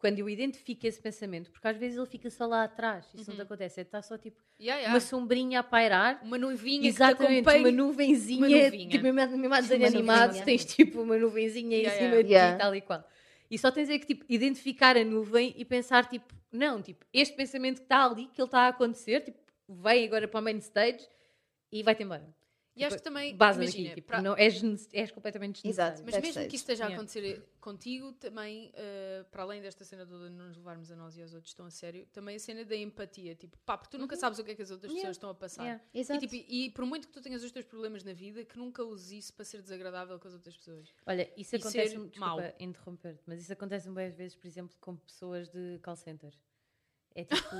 [0.00, 3.36] quando eu identifico esse pensamento, porque às vezes ele fica só lá atrás, isso não
[3.36, 4.94] te acontece, é está só tipo Yeah, yeah.
[4.94, 6.20] uma sombrinha a pairar.
[6.24, 7.58] Uma nuvinha Exatamente, que te acompanha.
[7.60, 8.88] uma nuvenzinha, Uma nuvinha.
[8.90, 12.22] tipo mesmo mesmo a desenho Uma animado, tens tipo uma nuvenzinha em Yeah, cima yeah.
[12.22, 12.56] de ti Yeah.
[12.56, 13.08] e tal e qual.
[13.50, 17.36] E só tens é que tipo, identificar a nuvem e pensar tipo, não, tipo, este
[17.36, 19.38] pensamento que está ali, que ele está a acontecer, tipo,
[19.68, 21.06] vem agora para o main stage
[21.70, 22.26] e vai-te embora.
[22.80, 24.62] E acho que também, Base imagina, daqui, tipo, pra- não, és,
[24.92, 25.94] és completamente desnecessário.
[25.94, 26.10] Exato.
[26.10, 26.96] Mas mesmo que isto esteja a Yeah.
[26.96, 31.22] acontecer contigo, também, eh, para além desta cena de não nos levarmos a nós e
[31.22, 33.34] aos outros tão a sério, também a cena da empatia.
[33.34, 34.96] Tipo, pá, porque tu nunca sabes o que é que as outras Uhum.
[34.96, 35.08] Yeah.
[35.10, 35.62] pessoas estão a passar.
[35.62, 35.84] Yeah.
[35.92, 36.20] E, Exato.
[36.20, 39.12] tipo, e por muito que tu tenhas os teus problemas na vida, que nunca uses
[39.12, 40.88] isso para ser desagradável com as outras pessoas.
[41.06, 42.38] Olha, isso E acontece, ser desculpa mau.
[42.58, 46.32] interromper-te, mas isso acontece bem às vezes, por exemplo, com pessoas de call center.
[47.14, 47.56] É tipo,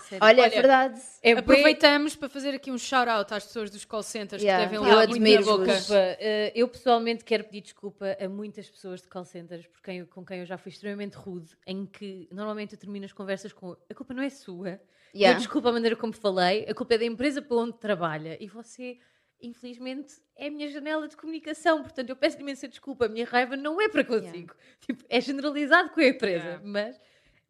[0.00, 0.24] sério.
[0.24, 1.00] Olha, é Olha, verdade.
[1.22, 4.64] é bué- Aproveitamos para fazer aqui um shout-out às pessoas dos call centers Yeah.
[4.64, 5.64] que devem Eu levar muito na boca.
[5.72, 10.04] Desculpa, eh, eu pessoalmente quero pedir desculpa a muitas pessoas de call centers por quem,
[10.04, 13.76] com quem eu já fui extremamente rude, em que normalmente eu termino as conversas com
[13.90, 14.80] a culpa não é sua,
[15.14, 15.34] Yeah.
[15.34, 18.46] eu desculpa a maneira como falei, a culpa é da empresa para onde trabalha e
[18.48, 18.98] você,
[19.40, 23.56] infelizmente, é a minha janela de comunicação, portanto eu peço imensa desculpa, a minha raiva
[23.56, 26.62] não é para consigo, tipo, é generalizado com a empresa, Yeah.
[26.64, 27.00] mas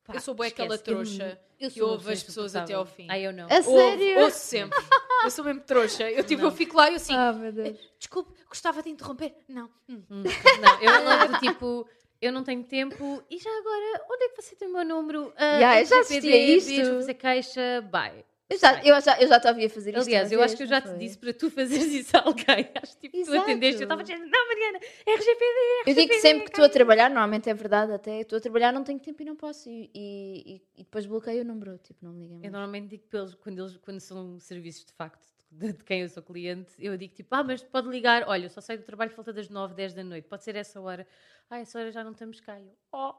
[0.06, 2.44] pá, Eu sou bué aquela esquece, eu- trouxa eu que sou uma ouve as pessoa
[2.44, 3.06] pessoas até ao fim.
[3.10, 3.46] Ai, eu não.
[3.46, 3.64] A Ouve,
[3.98, 4.20] sério?
[4.20, 4.78] ouço sempre.
[5.24, 6.10] Eu sou mesmo trouxa.
[6.10, 6.50] Eu, tipo, Não.
[6.50, 7.78] eu fico lá e eu assim, Ah, meu Deus.
[7.98, 9.34] desculpe, gostava de interromper.
[9.48, 9.70] Não.
[9.88, 10.02] Hum.
[10.10, 10.22] Hum,
[10.60, 11.02] Não, eu
[11.40, 11.88] tipo,
[12.20, 13.22] eu não tenho tempo.
[13.30, 15.32] E já agora, onde é que você tem o meu número?
[15.36, 16.66] Ah, Yeah, eu já assisti a isto.
[16.68, 18.24] Deixa-me fazer caixa, bye.
[18.48, 20.06] Eu já, eu já, eu já te ouvi a fazer isto.
[20.06, 20.98] Aliás, eu vez, acho que eu já te foi?
[20.98, 22.70] disse para tu fazeres isso a alguém.
[22.80, 26.20] Acho que tipo, tu atendeste, eu estava dizendo, não, Mariana, RGPD, Eu digo que RGPD,
[26.20, 29.20] sempre que estou a trabalhar, normalmente é verdade até, estou a trabalhar, não tenho tempo
[29.20, 29.68] e não posso.
[29.68, 32.42] E, e, e depois bloqueio o número, tipo, não me Eu mais.
[32.52, 36.08] normalmente digo para eles, quando, eles, quando são serviços de facto de, de quem eu
[36.08, 39.10] sou cliente, eu digo tipo, ah, mas pode ligar, olha, eu só saio do trabalho
[39.14, 41.04] volta das 9, 10 da noite, pode ser essa hora.
[41.50, 42.60] Ah, essa hora já não estamos cá.
[42.60, 43.14] Eu, oh,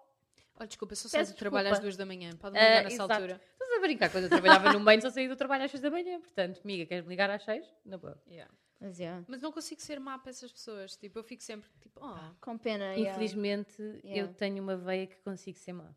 [0.60, 2.36] Olha, desculpa, só saio Peço do trabalho às duas da manhã.
[2.38, 3.14] Pode-me Ah, ligar nessa exato.
[3.14, 3.42] altura.
[3.54, 4.10] estás a brincar?
[4.12, 6.86] Quando eu trabalhava no meio, só saía do trabalho às 6 da manhã, portanto, amiga,
[6.86, 7.66] queres me ligar às 6?
[7.86, 8.20] Na boa.
[8.28, 8.52] Yeah.
[8.80, 10.96] Mas, yeah, Mas não consigo ser má para essas pessoas.
[10.96, 12.16] Tipo, eu fico sempre tipo, oh.
[12.42, 12.94] com pena.
[12.94, 13.12] yeah.
[13.12, 14.34] Infelizmente, eu Yeah.
[14.34, 15.94] tenho uma veia que consigo ser má.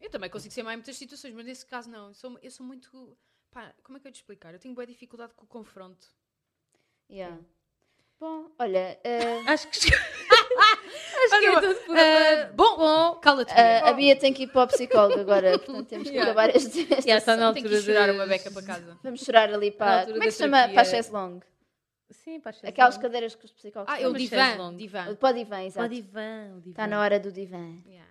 [0.00, 2.08] Eu também consigo ser má em muitas situações, mas nesse caso não.
[2.08, 3.16] Eu sou, eu sou muito.
[3.50, 4.52] Pá, como é que eu te explicar?
[4.54, 6.06] Eu tenho boa dificuldade com o confronto.
[7.10, 7.40] Yeah.
[8.20, 9.78] Bom, olha, eh, Acho que.
[11.24, 13.52] Acho que é tudo por Ah, bom, Bom, cala-te.
[13.54, 13.84] Bia.
[13.84, 16.30] a Bia tem que ir para o psicólogo agora, portanto temos que Yeah.
[16.32, 16.82] acabar este.
[16.92, 18.98] esta Já está na altura que ir chorar de- uma beca para casa.
[19.02, 20.00] Vamos chorar ali Na para.
[20.00, 20.56] altura Como é que da se chama?
[20.56, 20.74] terapia.
[20.74, 21.46] Para a chaise longue.
[22.10, 24.74] Sim, para as Aquelas cadeiras que os psicólogos Ah, é o divã.
[24.74, 25.14] divã.
[25.14, 25.88] Para o divã, O exato.
[25.88, 26.70] divã, o divã.
[26.70, 27.58] Está na hora do divã.
[27.86, 28.08] Yeah.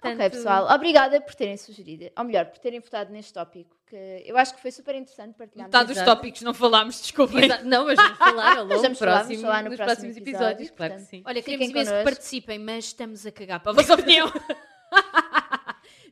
[0.00, 4.22] Ok, Portanto, pessoal, obrigada por terem sugerido, ou melhor, por terem votado neste tópico, que
[4.26, 5.66] eu acho que foi super interessante partilhar.
[5.66, 6.16] Metade dos Exato.
[6.16, 7.44] tópicos não falámos, desculpem.
[7.44, 7.64] Exato.
[7.64, 10.16] Não, mas vamos falar ao longo vamos falar, vamos próximo, falar no nos próximo próximos
[10.16, 11.10] episódio, episódios, claro que portanto.
[11.10, 11.22] sim.
[11.26, 14.32] Olha, queremos imenso que participem, mas estamos a cagar para a vossa opinião.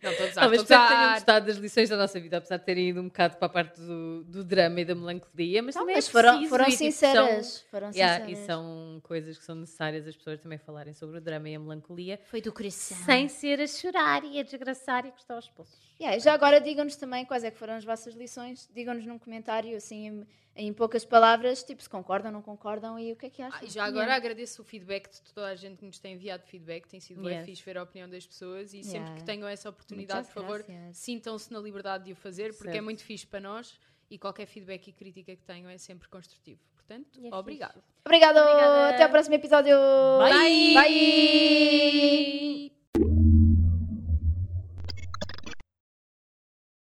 [0.02, 2.56] Não, Ah, mas estou a espero que tenham gostado das lições da nossa vida, apesar
[2.58, 5.74] de terem ido um bocado para a parte do, do drama e da melancolia, mas
[5.74, 7.46] também mas é foram, preciso foram e, tipo, sinceras.
[7.46, 8.42] são- Foram Yeah, sinceras.
[8.42, 11.58] e são coisas que são necessárias as pessoas também falarem sobre o drama e a
[11.58, 12.96] melancolia, Foi do coração.
[13.04, 15.78] sem ser a chorar e a desgraçar e gostar aos poços.
[16.00, 19.18] Yeah, e já agora digam-nos também quais é que foram as vossas lições, digam-nos num
[19.18, 20.26] comentário, assim, em,
[20.56, 23.60] em poucas palavras, tipo, se concordam, não concordam e o que é que acham.
[23.60, 26.42] Ah, e já agora agradeço o feedback de toda a gente que nos tem enviado
[26.44, 27.44] feedback, tem sido bem Yes.
[27.46, 29.16] fixe ver a opinião das pessoas e sempre Yeah.
[29.16, 32.72] que tenham essa oportunidade, Muchas por favor, sintam-se na liberdade de o fazer, porque é
[32.72, 32.84] Certo.
[32.84, 33.78] muito fixe para nós
[34.10, 36.60] e qualquer feedback e crítica que tenham é sempre construtivo.
[36.74, 37.82] Portanto, é obrigado.
[38.04, 38.90] Obrigado, Obrigada.
[38.94, 39.76] até ao próximo episódio.
[40.20, 40.74] Bye.
[40.74, 42.75] Bye.